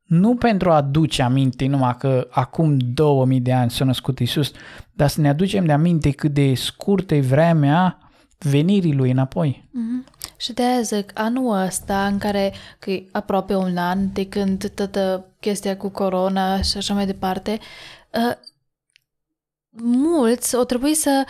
nu 0.10 0.36
pentru 0.36 0.72
a 0.72 0.76
aduce 0.76 1.22
aminte 1.22 1.65
numai 1.65 1.95
că 1.98 2.28
acum 2.30 2.78
2000 2.78 3.39
de 3.39 3.54
ani 3.54 3.72
s-a 3.72 3.86
născut 3.86 4.19
Isus, 4.19 4.52
dar 4.93 5.08
să 5.08 5.22
ne 5.22 5.30
aducem 5.30 5.65
de 5.65 5.72
aminte 5.72 6.12
cât 6.12 6.34
de 6.34 6.54
scurtă 6.54 7.15
e 7.15 7.22
vremea 7.22 7.98
venirii 8.38 8.93
lui 8.93 9.12
înapoi. 9.12 9.69
Mm-hmm. 9.69 10.19
Și 10.38 10.54
de 10.54 10.63
aia 10.63 10.82
zic, 10.82 11.12
anul 11.13 11.58
ăsta 11.65 12.06
în 12.06 12.17
care, 12.17 12.54
că 12.80 12.91
e 12.91 13.06
aproape 13.12 13.56
un 13.56 13.78
an 13.78 14.13
de 14.13 14.28
când 14.28 14.69
toată 14.69 15.26
chestia 15.39 15.78
cu 15.78 15.89
corona 15.89 16.62
și 16.62 16.78
așa 16.78 16.93
mai 16.93 17.06
departe, 17.06 17.60
uh, 18.13 18.36
mulți 19.82 20.56
o 20.56 20.63
trebuie 20.63 20.95
să, 20.95 21.26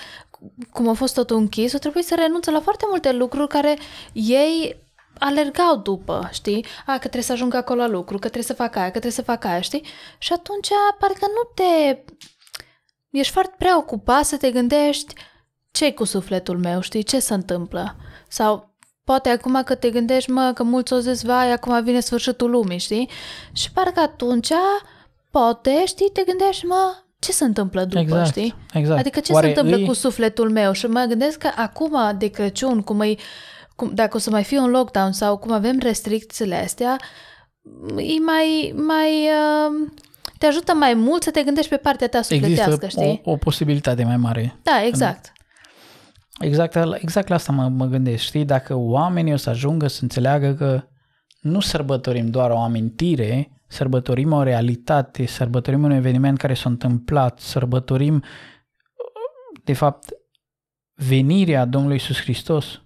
cum 0.72 0.88
a 0.88 0.94
fost 0.94 1.14
totul 1.14 1.38
închis, 1.38 1.74
o 1.74 1.78
trebuie 1.78 2.04
să 2.04 2.16
renunțe 2.16 2.52
la 2.52 2.60
foarte 2.60 2.86
multe 2.90 3.12
lucruri 3.12 3.48
care 3.48 3.78
ei 4.14 4.76
alergau 5.20 5.76
după, 5.76 6.30
știi? 6.32 6.66
A, 6.86 6.92
că 6.92 6.98
trebuie 6.98 7.22
să 7.24 7.32
ajungă 7.32 7.58
acolo 7.58 7.82
la 7.82 7.88
lucru, 7.88 8.14
că 8.14 8.28
trebuie 8.30 8.44
să 8.44 8.54
fac 8.54 8.76
aia, 8.76 8.86
că 8.86 8.92
trebuie 8.92 9.12
să 9.12 9.22
fac 9.22 9.46
aia, 9.46 9.62
știi? 9.62 9.84
Și 10.18 10.34
atunci 10.34 10.70
parcă 11.00 11.26
nu 11.26 11.52
te... 11.56 12.04
Ești 13.10 13.34
foarte 13.34 13.56
preocupat 13.58 14.26
să 14.26 14.38
te 14.38 14.52
gândești 14.52 15.14
ce 15.72 15.94
cu 15.94 16.04
sufletul 16.04 16.58
meu, 16.58 16.82
știi? 16.82 17.04
Ce 17.04 17.20
se 17.20 17.34
întâmplă? 17.34 17.96
Sau 18.28 18.76
poate 19.04 19.30
acum 19.30 19.62
că 19.64 19.76
te 19.76 19.90
gândești, 19.90 20.30
mă, 20.30 20.52
că 20.56 20.64
mulți 20.64 20.94
o 20.94 21.00
zis, 21.00 21.22
vai, 21.24 21.52
acum 21.52 21.84
vine 21.84 22.00
sfârșitul 22.00 22.50
lumii, 22.50 22.78
știi? 22.78 23.10
Și 23.52 23.72
parcă 23.72 24.00
atunci, 24.00 24.52
poate, 25.32 25.86
știi, 25.86 26.10
te 26.14 26.24
gândești, 26.26 26.66
mă, 26.66 26.96
ce 27.20 27.32
se 27.32 27.44
întâmplă 27.44 27.84
după, 27.84 28.00
exact, 28.00 28.28
știi? 28.28 28.56
Exact. 28.74 29.00
Adică 29.00 29.20
ce 29.20 29.34
Oare 29.34 29.46
se 29.46 29.52
întâmplă 29.52 29.78
îi... 29.78 29.86
cu 29.86 29.94
sufletul 29.94 30.52
meu? 30.52 30.72
Și 30.72 30.86
mă 30.86 31.06
gândesc 31.08 31.38
că 31.38 31.52
acum 31.56 32.18
de 32.18 32.28
Crăciun, 32.28 32.82
cum 32.82 33.00
îi, 33.00 33.20
cum, 33.80 33.94
dacă 33.94 34.18
o 34.18 34.20
să 34.20 34.30
mai 34.30 34.44
fie 34.44 34.60
un 34.60 34.70
lockdown 34.70 35.12
sau 35.12 35.38
cum 35.38 35.52
avem 35.52 35.78
restricțiile 35.80 36.56
astea, 36.56 36.98
e 37.98 38.20
mai, 38.26 38.74
mai 38.76 39.28
uh, 39.28 39.90
te 40.38 40.46
ajută 40.46 40.74
mai 40.74 40.94
mult 40.94 41.24
să 41.24 41.32
te 41.32 41.44
gândești 41.44 41.70
pe 41.70 41.78
partea 41.78 42.08
ta 42.08 42.22
sufletească, 42.22 42.74
Există 42.74 42.88
știi? 42.88 43.22
o, 43.24 43.32
o 43.32 43.38
posibilitate 43.38 44.04
mai 44.04 44.18
mare. 44.18 44.60
Da, 44.64 44.84
exact. 44.86 45.32
Exact, 46.40 46.76
exact 47.02 47.28
la 47.28 47.36
asta 47.36 47.52
mă, 47.52 47.68
mă 47.68 47.86
gândesc, 47.86 48.24
știi? 48.24 48.46
Dacă 48.46 48.76
oamenii 48.76 49.34
o 49.34 49.38
să 49.38 49.50
ajungă 49.50 49.88
să 49.88 50.00
înțeleagă 50.02 50.54
că 50.54 50.84
nu 51.42 51.60
sărbătorim 51.60 52.30
doar 52.30 52.50
o 52.50 52.58
amintire, 52.58 53.62
sărbătorim 53.68 54.32
o 54.32 54.44
realitate, 54.44 55.26
sărbătorim 55.26 55.84
un 55.84 55.92
eveniment 55.92 56.38
care 56.38 56.54
s-a 56.54 56.70
întâmplat, 56.70 57.40
sărbătorim, 57.40 58.24
de 59.64 59.74
fapt, 59.74 60.10
venirea 60.94 61.66
Domnului 61.66 61.96
Iisus 61.96 62.22
Hristos. 62.22 62.82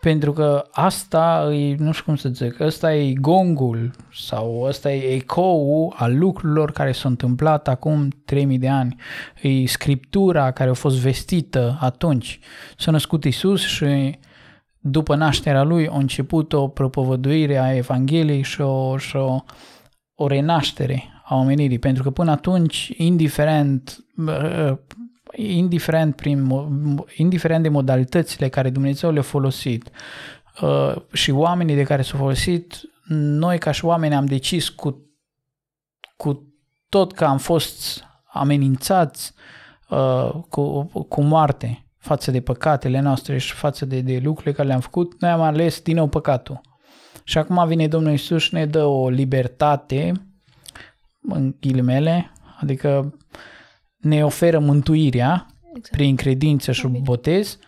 Pentru 0.00 0.32
că 0.32 0.64
asta 0.70 1.48
e, 1.52 1.74
nu 1.78 1.92
știu 1.92 2.04
cum 2.04 2.16
să 2.16 2.28
zic, 2.28 2.60
ăsta 2.60 2.94
e 2.94 3.12
gongul 3.12 3.90
sau 4.12 4.60
ăsta 4.62 4.92
e 4.92 5.14
ecoul 5.14 5.94
al 5.96 6.18
lucrurilor 6.18 6.72
care 6.72 6.92
s-au 6.92 7.10
întâmplat 7.10 7.68
acum 7.68 8.08
3000 8.24 8.58
de 8.58 8.68
ani. 8.68 8.96
E 9.42 9.66
scriptura 9.66 10.50
care 10.50 10.70
a 10.70 10.74
fost 10.74 10.96
vestită 10.96 11.78
atunci. 11.80 12.38
S-a 12.76 12.90
născut 12.90 13.24
Isus 13.24 13.60
și 13.60 14.18
după 14.78 15.14
nașterea 15.14 15.62
lui 15.62 15.88
a 15.88 15.96
început 15.96 16.52
o 16.52 16.68
propovăduire 16.68 17.56
a 17.56 17.74
Evangheliei 17.74 18.42
și 18.42 18.60
o, 18.60 18.96
și 18.96 19.16
o, 19.16 19.44
o 20.14 20.26
renaștere 20.26 21.04
a 21.24 21.34
omenirii. 21.36 21.78
Pentru 21.78 22.02
că 22.02 22.10
până 22.10 22.30
atunci, 22.30 22.92
indiferent 22.96 24.04
indiferent, 25.38 26.16
prin, 26.16 26.50
indiferent 27.16 27.62
de 27.62 27.68
modalitățile 27.68 28.48
care 28.48 28.70
Dumnezeu 28.70 29.10
le-a 29.10 29.22
folosit 29.22 29.90
uh, 30.60 30.94
și 31.12 31.30
oamenii 31.30 31.74
de 31.74 31.82
care 31.82 32.02
s-au 32.02 32.18
folosit, 32.18 32.80
noi 33.08 33.58
ca 33.58 33.70
și 33.70 33.84
oameni 33.84 34.14
am 34.14 34.26
decis 34.26 34.68
cu, 34.68 35.10
cu 36.16 36.52
tot 36.88 37.12
că 37.12 37.24
am 37.24 37.38
fost 37.38 38.04
amenințați 38.32 39.32
uh, 39.88 40.30
cu, 40.48 40.82
cu 41.08 41.22
moarte 41.22 41.86
față 41.98 42.30
de 42.30 42.40
păcatele 42.40 43.00
noastre 43.00 43.38
și 43.38 43.52
față 43.52 43.84
de, 43.84 44.00
de 44.00 44.20
lucrurile 44.22 44.54
care 44.54 44.68
le-am 44.68 44.80
făcut, 44.80 45.20
noi 45.20 45.30
am 45.30 45.40
ales 45.40 45.80
din 45.80 45.96
nou 45.96 46.08
păcatul. 46.08 46.60
Și 47.24 47.38
acum 47.38 47.66
vine 47.66 47.88
Domnul 47.88 48.12
Isus 48.12 48.42
și 48.42 48.54
ne 48.54 48.66
dă 48.66 48.84
o 48.84 49.08
libertate, 49.08 50.12
în 51.22 51.54
ghilimele, 51.60 52.32
adică 52.60 53.14
ne 53.98 54.24
oferă 54.24 54.58
mântuirea 54.58 55.46
exact. 55.74 55.96
prin 55.96 56.16
credință 56.16 56.72
și 56.72 56.86
Amin. 56.86 57.02
botez, 57.02 57.58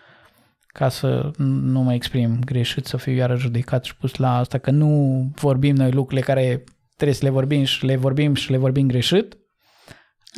ca 0.66 0.88
să 0.88 1.31
nu 1.38 1.81
mă 1.81 1.93
exprim 1.93 2.38
greșit, 2.45 2.87
să 2.87 2.97
fiu 2.97 3.12
iară 3.12 3.37
judecat 3.37 3.85
și 3.85 3.97
pus 3.97 4.16
la 4.16 4.37
asta, 4.37 4.59
că 4.59 4.71
nu 4.71 5.23
vorbim 5.35 5.75
noi 5.75 5.90
lucrurile 5.90 6.27
care 6.27 6.64
trebuie 6.97 7.16
să 7.16 7.25
le 7.25 7.31
vorbim 7.31 7.64
și 7.64 7.85
le 7.85 7.97
vorbim 7.97 8.35
și 8.35 8.51
le 8.51 8.57
vorbim 8.57 8.87
greșit. 8.87 9.37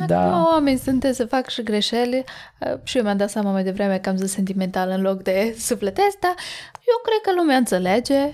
Da. 0.07 0.21
Acum 0.21 0.45
oameni 0.45 0.77
sunteți 0.77 1.17
să 1.17 1.25
fac 1.25 1.49
și 1.49 1.63
greșeli 1.63 2.23
și 2.83 2.97
eu 2.97 3.03
mi-am 3.03 3.17
dat 3.17 3.29
seama 3.29 3.51
mai 3.51 3.63
devreme 3.63 3.97
că 3.97 4.09
am 4.09 4.15
zis 4.15 4.31
sentimental 4.31 4.89
în 4.89 5.01
loc 5.01 5.23
de 5.23 5.55
sufletesc, 5.67 6.19
dar 6.19 6.35
eu 6.73 7.01
cred 7.03 7.21
că 7.23 7.39
lumea 7.39 7.57
înțelege. 7.57 8.33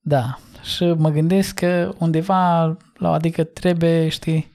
Da, 0.00 0.38
și 0.62 0.84
mă 0.84 1.10
gândesc 1.10 1.54
că 1.54 1.94
undeva, 1.98 2.76
la, 2.94 3.12
adică 3.12 3.44
trebuie, 3.44 4.08
știi, 4.08 4.52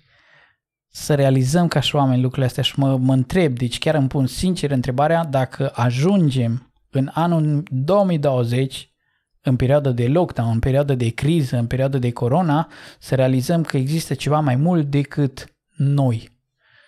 să 0.89 1.15
realizăm 1.15 1.67
ca 1.67 1.79
și 1.79 1.95
oameni 1.95 2.21
lucrurile 2.21 2.47
astea 2.47 2.63
și 2.63 2.79
mă, 2.79 2.97
mă 2.97 3.13
întreb, 3.13 3.57
deci 3.57 3.77
chiar 3.77 3.95
îmi 3.95 4.07
pun 4.07 4.27
sincer 4.27 4.71
întrebarea 4.71 5.23
dacă 5.23 5.71
ajungem 5.73 6.73
în 6.89 7.09
anul 7.13 7.63
2020, 7.69 8.93
în 9.41 9.55
perioada 9.55 9.91
de 9.91 10.07
lockdown, 10.07 10.51
în 10.51 10.59
perioada 10.59 10.93
de 10.93 11.09
criză, 11.09 11.57
în 11.57 11.67
perioada 11.67 11.97
de 11.97 12.11
corona, 12.11 12.71
să 12.99 13.15
realizăm 13.15 13.61
că 13.61 13.77
există 13.77 14.13
ceva 14.13 14.39
mai 14.39 14.55
mult 14.55 14.89
decât 14.89 15.55
noi. 15.75 16.37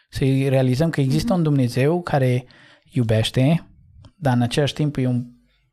Să 0.09 0.25
realizăm 0.47 0.89
că 0.89 1.01
există 1.01 1.33
mm-hmm. 1.33 1.37
un 1.37 1.43
Dumnezeu 1.43 2.01
care 2.01 2.45
iubește, 2.91 3.67
dar 4.15 4.35
în 4.35 4.41
același 4.41 4.73
timp 4.73 4.97
e 4.97 5.07
un 5.07 5.25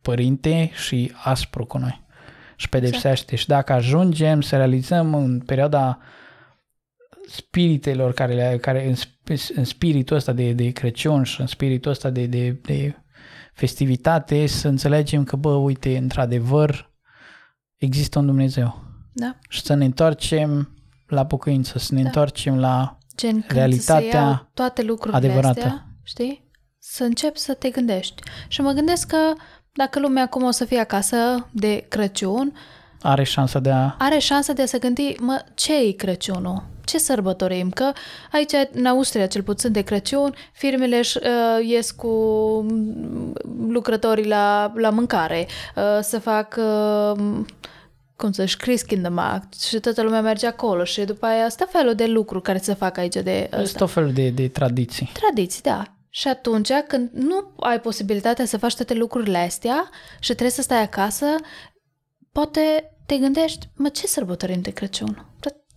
părinte 0.02 0.70
și 0.86 1.12
aspru 1.24 1.64
cu 1.64 1.78
noi 1.78 2.06
și 2.56 2.68
pedepsește. 2.68 3.08
Exact. 3.08 3.38
Și 3.38 3.46
dacă 3.46 3.72
ajungem 3.72 4.40
să 4.40 4.56
realizăm 4.56 5.14
în 5.14 5.40
perioada 5.40 5.98
spiritelor 7.30 8.12
care, 8.12 8.34
le, 8.34 8.58
care 8.60 8.86
în, 8.86 8.94
în 9.54 9.64
spiritul 9.64 10.16
ăsta 10.16 10.32
de, 10.32 10.52
de 10.52 10.70
Crăciun 10.70 11.22
și 11.22 11.40
în 11.40 11.46
spiritul 11.46 11.90
ăsta 11.90 12.10
de, 12.10 12.26
de, 12.26 12.50
de 12.50 12.94
festivitate 13.52 14.46
să 14.46 14.68
înțelegem 14.68 15.24
că, 15.24 15.36
bă, 15.36 15.54
uite, 15.54 15.96
într-adevăr 15.96 16.92
există 17.76 18.18
un 18.18 18.26
Dumnezeu. 18.26 18.84
Da. 19.12 19.36
Și 19.48 19.60
să 19.60 19.74
ne 19.74 19.84
întoarcem 19.84 20.78
la 21.06 21.26
pocăință, 21.26 21.78
să 21.78 21.94
ne 21.94 22.00
da. 22.00 22.06
întoarcem 22.06 22.58
la 22.58 22.98
Gen, 23.16 23.44
realitatea 23.48 24.36
să 24.36 24.48
toate 24.54 24.82
lucrurile 24.82 25.16
adevărată. 25.16 25.60
Astea, 25.60 25.86
știi? 26.02 26.50
Să 26.78 27.04
începi 27.04 27.38
să 27.38 27.54
te 27.54 27.70
gândești. 27.70 28.22
Și 28.48 28.60
mă 28.60 28.72
gândesc 28.72 29.06
că 29.06 29.32
dacă 29.72 30.00
lumea 30.00 30.22
acum 30.22 30.42
o 30.42 30.50
să 30.50 30.64
fie 30.64 30.78
acasă 30.78 31.48
de 31.52 31.86
Crăciun, 31.88 32.52
are 33.02 33.22
șansa 33.22 33.58
de 33.58 33.70
a... 33.70 33.94
Are 33.98 34.18
șansa 34.18 34.52
de 34.52 34.62
a 34.62 34.66
se 34.66 34.78
gândi, 34.78 35.14
mă, 35.20 35.44
ce 35.54 35.78
e 35.87 35.92
Crăciunul? 35.92 36.62
Ce 36.84 36.98
sărbătorim? 36.98 37.70
Că 37.70 37.92
aici, 38.32 38.52
în 38.72 38.87
Austria, 38.87 39.26
cel 39.26 39.42
puțin 39.42 39.72
de 39.72 39.80
Crăciun, 39.80 40.34
firmele 40.52 40.98
își, 40.98 41.16
uh, 41.16 41.66
ies 41.68 41.90
cu 41.90 42.08
lucrătorii 43.68 44.26
la, 44.26 44.72
la 44.76 44.90
mâncare, 44.90 45.46
uh, 45.76 45.98
să 46.00 46.18
fac... 46.18 46.56
Uh, 46.58 47.40
cum 48.16 48.32
să-și 48.32 48.56
Christkindlmarkt 48.56 49.61
și 49.61 49.78
toată 49.78 50.02
lumea 50.02 50.20
merge 50.20 50.46
acolo 50.46 50.84
și 50.84 51.04
după 51.04 51.26
aia 51.26 51.44
asta 51.44 51.66
felul 51.70 51.94
de 51.94 52.06
lucruri 52.06 52.42
care 52.42 52.58
se 52.58 52.74
fac 52.74 52.96
aici 52.98 53.14
de 53.14 53.48
ăsta. 53.61 53.78
tot 53.78 53.90
felul 53.90 54.12
de, 54.12 54.28
de 54.28 54.48
tradiții. 54.48 55.11
Tradiții, 55.12 55.62
da. 55.62 55.82
Și 56.11 56.28
atunci, 56.28 56.70
când 56.87 57.11
nu 57.12 57.52
ai 57.61 57.80
posibilitatea 57.80 58.44
să 58.44 58.58
faci 58.58 58.74
toate 58.74 58.94
lucrurile 58.94 59.38
astea 59.38 59.88
și 60.18 60.28
trebuie 60.28 60.50
să 60.50 60.62
stai 60.62 60.82
acasă, 60.82 61.26
poate 62.38 62.92
te 63.07 63.16
gândești, 63.16 63.68
mă, 63.74 63.88
ce 63.88 64.07
sărbătorim 64.07 64.61
de 64.61 64.70
Crăciun? 64.70 65.27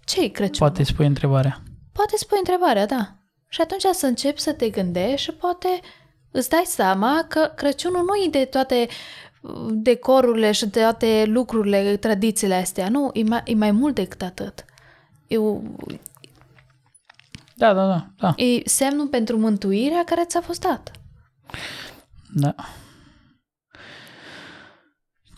ce 0.06 0.22
e 0.22 0.28
Crăciun? 0.28 0.68
Poate 0.68 0.84
spui 0.84 1.06
întrebarea. 1.06 1.64
Poate 1.92 2.18
spui 2.18 2.38
întrebarea, 2.38 2.86
da. 2.86 3.16
Și 3.48 3.62
atunci 3.62 3.96
să 3.96 4.06
începi 4.06 4.40
să 4.40 4.54
te 4.54 4.70
gândești 4.70 5.22
și 5.22 5.32
poate 5.32 5.80
îți 6.32 6.50
dai 6.50 6.64
seama 6.66 7.26
că 7.28 7.52
Crăciunul 7.56 8.04
nu 8.04 8.16
e 8.26 8.30
de 8.30 8.46
toate 8.46 8.88
decorurile 9.70 10.52
și 10.52 10.66
de 10.66 10.80
toate 10.80 11.24
lucrurile, 11.28 11.98
tradițiile 11.98 12.56
astea. 12.56 12.90
Nu, 12.90 13.10
e 13.14 13.24
mai, 13.24 13.42
e 13.46 13.56
mai 13.56 13.72
mult 13.72 13.96
decât 13.96 14.22
atât. 14.22 14.66
E, 15.28 15.38
da, 17.56 17.74
da, 17.74 17.88
da, 17.88 18.08
da. 18.18 18.34
E 18.36 18.70
semnul 18.70 19.08
pentru 19.08 19.38
mântuirea 19.38 20.04
care 20.04 20.24
ți-a 20.26 20.42
fost 20.42 20.62
dat. 20.62 20.92
Da. 22.34 22.56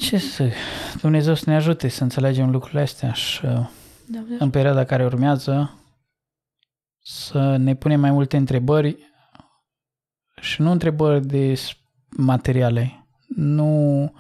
Ce 0.04 0.18
să... 0.18 0.52
Dumnezeu 1.02 1.34
să 1.34 1.44
ne 1.48 1.56
ajute 1.56 1.88
să 1.88 2.04
înțelegem 2.04 2.50
lucrurile 2.50 2.82
astea 2.82 3.14
și 3.14 3.42
da, 3.42 3.60
da. 4.06 4.36
în 4.40 4.50
perioada 4.50 4.84
care 4.84 5.06
urmează 5.06 5.78
să 7.04 7.56
ne 7.58 7.76
punem 7.76 8.00
mai 8.00 8.12
multe 8.12 8.38
întrebări 8.38 8.98
și 10.42 10.62
nu 10.62 10.72
întrebări 10.72 11.26
de 11.26 11.60
materiale. 12.10 13.08
Nu 13.28 14.14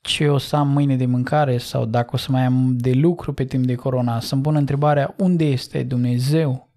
ce 0.00 0.28
o 0.28 0.38
să 0.38 0.56
am 0.56 0.68
mâine 0.68 0.96
de 0.96 1.06
mâncare 1.06 1.58
sau 1.58 1.84
dacă 1.84 2.10
o 2.12 2.16
să 2.16 2.32
mai 2.32 2.44
am 2.44 2.76
de 2.76 2.92
lucru 2.92 3.32
pe 3.32 3.44
timp 3.44 3.64
de 3.64 3.74
corona. 3.74 4.20
Să-mi 4.20 4.42
pun 4.42 4.54
întrebarea 4.54 5.14
unde 5.18 5.44
este 5.44 5.82
Dumnezeu 5.82 6.70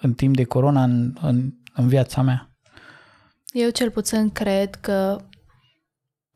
în 0.00 0.14
timp 0.14 0.36
de 0.36 0.44
corona 0.44 0.82
în, 0.82 1.16
în, 1.22 1.52
în 1.74 1.88
viața 1.88 2.22
mea. 2.22 2.50
Eu 3.52 3.70
cel 3.70 3.90
puțin 3.90 4.30
cred 4.30 4.74
că 4.74 5.18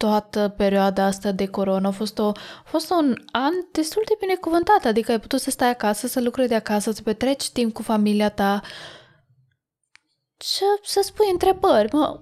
toată 0.02 0.48
perioada 0.56 1.04
asta 1.04 1.32
de 1.32 1.46
corona 1.46 1.88
a 1.88 1.90
fost, 1.90 2.18
o, 2.18 2.28
a 2.28 2.64
fost 2.64 2.90
un 2.90 3.14
an 3.32 3.52
destul 3.72 4.02
de 4.06 4.14
binecuvântat, 4.20 4.84
adică 4.84 5.10
ai 5.10 5.20
putut 5.20 5.40
să 5.40 5.50
stai 5.50 5.70
acasă, 5.70 6.06
să 6.06 6.20
lucrezi 6.20 6.48
de 6.48 6.54
acasă, 6.54 6.90
să 6.90 7.02
petreci 7.02 7.50
timp 7.50 7.72
cu 7.72 7.82
familia 7.82 8.28
ta 8.28 8.60
să, 10.36 10.64
să 10.82 11.00
spui 11.04 11.26
întrebări. 11.32 11.94
Mă, 11.94 12.20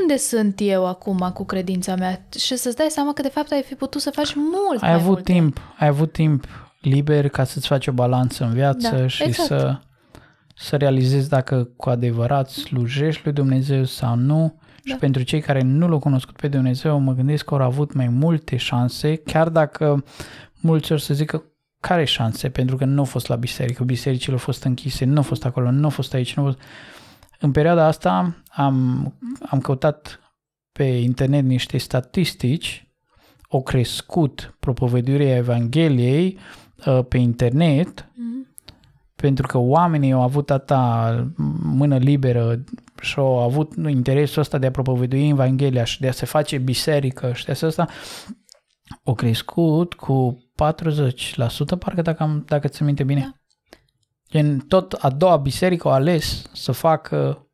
unde 0.00 0.16
sunt 0.16 0.54
eu 0.60 0.86
acum 0.86 1.30
cu 1.34 1.44
credința 1.44 1.94
mea? 1.94 2.26
Și 2.38 2.56
să-ți 2.56 2.76
dai 2.76 2.88
seama 2.90 3.12
că 3.12 3.22
de 3.22 3.28
fapt 3.28 3.50
ai 3.50 3.62
fi 3.62 3.74
putut 3.74 4.00
să 4.00 4.10
faci 4.10 4.34
mult 4.34 4.82
Ai 4.82 4.88
mai 4.88 4.92
avut 4.92 5.06
multe. 5.06 5.32
timp, 5.32 5.60
ai 5.78 5.88
avut 5.88 6.12
timp 6.12 6.46
liber 6.80 7.28
ca 7.28 7.44
să-ți 7.44 7.66
faci 7.66 7.86
o 7.86 7.92
balanță 7.92 8.44
în 8.44 8.52
viață 8.52 8.96
Da, 8.96 9.06
și 9.06 9.22
exact. 9.22 9.48
să, 9.48 9.78
să 10.56 10.76
realizezi 10.76 11.28
dacă 11.28 11.68
cu 11.76 11.88
adevărat 11.90 12.48
slujești 12.48 13.20
lui 13.24 13.32
Dumnezeu 13.32 13.84
sau 13.84 14.14
nu. 14.16 14.60
Și 14.84 14.92
Da. 14.92 14.96
pentru 14.98 15.22
cei 15.22 15.40
care 15.40 15.62
nu 15.62 15.88
l-au 15.88 15.98
cunoscut 15.98 16.36
pe 16.36 16.48
Dumnezeu, 16.48 16.98
mă 16.98 17.12
gândesc 17.14 17.44
că 17.44 17.54
au 17.54 17.60
avut 17.60 17.92
mai 17.92 18.08
multe 18.08 18.56
șanse, 18.56 19.16
chiar 19.16 19.48
dacă 19.48 20.04
mulți 20.60 20.92
ori 20.92 21.02
să 21.02 21.14
zică 21.14 21.42
care 21.80 22.04
șanse, 22.04 22.48
pentru 22.48 22.76
că 22.76 22.84
nu 22.84 22.98
au 22.98 23.04
fost 23.04 23.28
la 23.28 23.36
biserică, 23.36 23.84
bisericile 23.84 24.32
au 24.32 24.38
fost 24.38 24.62
închise, 24.64 25.04
nu 25.04 25.16
au 25.16 25.22
fost 25.22 25.44
acolo, 25.44 25.70
nu 25.70 25.84
au 25.84 25.90
fost 25.90 26.14
aici, 26.14 26.34
nu 26.34 26.42
au 26.42 26.48
fost... 26.50 26.62
În 27.40 27.50
perioada 27.50 27.86
asta 27.86 28.36
am, 28.48 29.12
am 29.48 29.60
căutat 29.60 30.20
pe 30.72 30.82
internet 30.84 31.44
niște 31.44 31.78
statistici, 31.78 32.86
au 33.50 33.62
crescut 33.62 34.54
propovăduirea 34.60 35.36
Evangheliei 35.36 36.38
uh, 36.86 37.00
pe 37.08 37.16
internet, 37.18 38.06
Mhm. 38.14 38.31
Pentru 39.22 39.46
că 39.46 39.58
oamenii 39.58 40.12
au 40.12 40.22
avut 40.22 40.50
atâta 40.50 41.32
mână 41.62 41.96
liberă 41.96 42.64
și 43.00 43.18
au 43.18 43.38
avut 43.38 43.72
interesul 43.88 44.40
ăsta 44.40 44.58
de 44.58 44.66
a 44.66 44.70
propovădui 44.70 45.28
Evanghelia 45.28 45.84
și 45.84 46.00
de 46.00 46.08
a 46.08 46.12
se 46.12 46.26
face 46.26 46.58
biserică 46.58 47.32
și 47.32 47.44
de 47.44 47.52
asta 47.52 47.86
au 49.04 49.14
crescut 49.14 49.94
cu 49.94 50.36
40%, 50.36 51.78
parcă 51.78 52.02
dacă, 52.02 52.22
am, 52.22 52.44
dacă 52.46 52.68
ți 52.68 52.82
minte 52.82 53.04
bine. 53.04 53.20
Da. 53.20 53.32
Gen, 54.30 54.58
tot 54.58 54.92
a 54.92 55.10
doua 55.10 55.36
biserică 55.36 55.88
au 55.88 55.94
ales 55.94 56.42
să 56.52 56.72
facă 56.72 57.48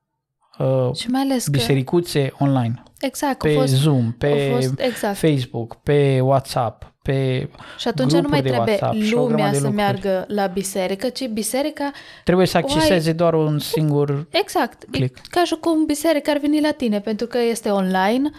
uh, 0.59 0.95
Și 0.95 1.09
mai 1.09 1.21
ales 1.21 1.45
că... 1.45 1.51
bisericuțe 1.51 2.33
online, 2.39 2.83
Exact, 3.01 3.39
pe 3.39 3.49
a 3.49 3.61
fost, 3.61 3.73
Zoom, 3.75 4.13
pe 4.13 4.27
a 4.27 4.55
fost, 4.55 4.81
exact. 4.81 5.17
Facebook, 5.17 5.75
pe 5.75 6.21
WhatsApp, 6.21 6.95
pe... 7.13 7.49
Și 7.79 7.89
atunci 7.89 8.13
nu 8.13 8.29
mai 8.29 8.41
grupuri 8.41 8.43
de 8.43 8.49
trebuie 8.49 8.79
WhatsApp 8.81 9.03
și 9.03 9.15
o 9.15 9.21
lumea 9.21 9.35
grămadă 9.35 9.51
de 9.53 9.59
să 9.59 9.67
lucruri. 9.67 9.83
meargă 9.85 10.25
la 10.29 10.47
biserică, 10.47 11.09
ci 11.09 11.27
biserica, 11.29 11.91
Trebuie 12.25 12.47
să 12.47 12.59
O 12.63 12.67
ai- 12.67 12.75
acceseze 12.75 13.13
doar 13.13 13.35
un 13.35 13.59
singur... 13.59 14.27
exact, 14.31 14.83
e 14.83 14.87
Click. 14.91 15.21
ca 15.29 15.45
și 15.45 15.55
cum 15.61 15.85
biserica 15.87 16.31
ar 16.33 16.39
veni 16.39 16.61
la 16.61 16.71
tine, 16.71 17.01
pentru 17.01 17.27
că 17.27 17.39
este 17.39 17.69
online 17.71 18.31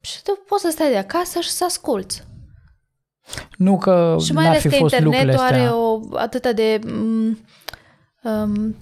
și 0.00 0.22
tu 0.22 0.38
poți 0.48 0.62
să 0.62 0.68
stai 0.70 0.90
de 0.90 0.96
acasă 0.96 1.40
și 1.40 1.50
să 1.50 1.64
asculți. 1.64 2.22
Nu 3.56 3.78
că 3.78 4.16
Și 4.24 4.32
mai 4.32 4.42
n-ar 4.44 4.52
ales 4.52 4.62
fi 4.62 4.68
că 4.68 4.74
fost 4.76 4.94
lucrurile 5.00 5.20
internetul 5.32 5.44
astea. 5.56 5.62
are 5.66 5.74
o 5.74 6.00
atâta 6.16 6.52
de... 6.52 6.78
Um, 6.86 7.38
um, 8.22 8.54
să- 8.54 8.74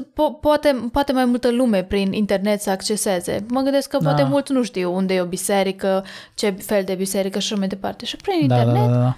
po- 0.00 0.40
poate, 0.40 0.88
poate 0.92 1.12
mai 1.12 1.24
multă 1.24 1.50
lume 1.50 1.84
prin 1.84 2.12
internet 2.12 2.60
să 2.60 2.70
acceseze. 2.70 3.44
Mă 3.48 3.60
gândesc 3.60 3.88
că 3.88 3.98
Da. 3.98 4.04
poate 4.04 4.22
mulți 4.22 4.52
nu 4.52 4.62
știu 4.62 4.94
unde 4.94 5.14
e 5.14 5.20
o 5.20 5.26
biserică, 5.26 6.04
ce 6.34 6.50
fel 6.50 6.84
de 6.84 6.94
biserică 6.94 7.38
și 7.38 7.46
așa 7.52 7.58
mai 7.58 7.68
departe. 7.68 8.04
Și 8.04 8.16
prin 8.16 8.46
Da, 8.46 8.54
da, 8.56 8.60
internet 8.62 8.90
da, 8.90 8.98
da. 9.00 9.16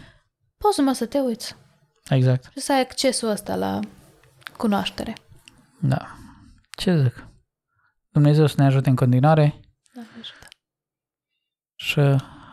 poți 0.58 0.78
numai 0.78 0.94
să 0.94 1.06
te 1.06 1.18
uiți 1.18 1.54
Exact. 2.08 2.48
și 2.52 2.60
să 2.60 2.72
ai 2.72 2.80
accesul 2.80 3.28
ăsta 3.28 3.56
la 3.56 3.80
cunoaștere. 4.56 5.12
Da. 5.80 6.06
Ce 6.70 7.02
zic? 7.02 7.26
Dumnezeu 8.12 8.46
să 8.46 8.54
ne 8.58 8.64
ajute 8.64 8.88
în 8.88 8.96
continuare 8.96 9.60
Doamne 9.94 10.10
ajută. 10.20 10.46
și 11.74 12.00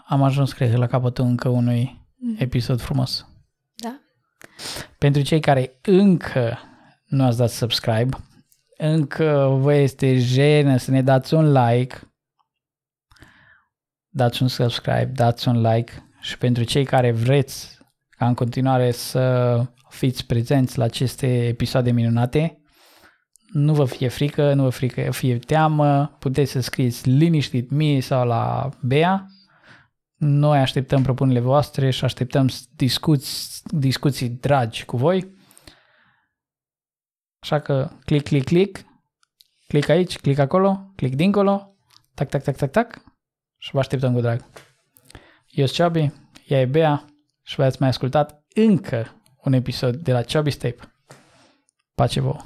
am 0.07 0.24
ajuns, 0.24 0.53
cred 0.53 0.72
că, 0.72 0.78
la 0.78 0.88
capătul 0.88 1.26
încă 1.26 1.49
unui 1.49 2.07
episod 2.38 2.82
frumos. 2.82 3.26
Da? 3.76 3.99
Pentru 4.97 5.22
cei 5.22 5.39
care 5.39 5.80
încă 5.82 6.57
nu 7.12 7.24
ați 7.24 7.38
dat 7.38 7.49
subscribe, 7.49 8.18
încă 8.78 9.57
vă 9.59 9.74
este 9.74 10.18
jenă 10.18 10.78
să 10.78 10.91
ne 10.91 11.01
dați 11.01 11.34
un 11.34 11.51
like, 11.51 12.12
dați 14.09 14.41
un 14.41 14.47
subscribe, 14.47 15.12
dați 15.16 15.47
un 15.47 15.62
like 15.62 16.12
și 16.22 16.38
pentru 16.38 16.64
cei 16.64 16.86
care 16.86 17.12
vreți 17.12 17.78
ca 18.09 18.28
în 18.28 18.34
continuare 18.34 18.91
să 18.91 19.66
fiți 19.89 20.26
prezenți 20.26 20.78
la 20.78 20.84
aceste 20.84 21.47
episoade 21.47 21.91
minunate, 21.91 22.62
nu 23.51 23.74
vă 23.74 23.86
fie 23.86 24.07
frică, 24.07 24.53
nu 24.53 24.64
vă 24.64 24.70
frică, 24.70 25.12
fie 25.12 25.38
teamă, 25.38 26.16
puteți 26.20 26.51
să 26.51 26.59
scrieți 26.59 27.09
liniștit 27.09 27.72
mie 27.72 28.01
sau 28.01 28.28
la 28.28 28.70
Bea. 28.82 29.26
Noi 30.16 30.59
așteptăm 30.59 31.03
propunerile 31.03 31.43
voastre 31.43 31.89
și 31.89 32.03
așteptăm 32.03 32.49
discuții, 32.76 33.62
discuții 33.64 34.30
dragi 34.30 34.86
cu 34.86 34.97
voi. 34.97 35.39
Așa 37.42 37.60
că 37.60 37.92
click, 38.06 38.28
click, 38.28 38.46
click, 38.46 38.86
click 39.68 39.89
aici, 39.89 40.20
click 40.20 40.39
acolo, 40.39 40.92
click 40.96 41.16
dincolo, 41.16 41.76
tac, 42.14 42.30
tac, 42.30 42.44
tac, 42.44 42.56
tac, 42.56 42.72
tac 42.72 43.02
și 43.58 43.72
vă 43.72 43.80
așteptăm 43.80 44.14
cu 44.14 44.22
drag. 44.22 44.46
Eu 45.48 45.66
sunt 45.66 45.88
Chubby, 45.88 46.12
ea 46.48 46.60
e 46.60 46.66
Bea 46.66 47.06
și 47.42 47.56
v-ați 47.56 47.78
mai 47.80 47.89
ascultat 47.89 48.44
încă 48.56 49.22
un 49.44 49.54
episod 49.54 49.96
de 49.96 50.12
la 50.12 50.22
Chubby's 50.22 50.58
Tape. 50.58 50.94
Pace 51.96 52.20
vouă! 52.20 52.42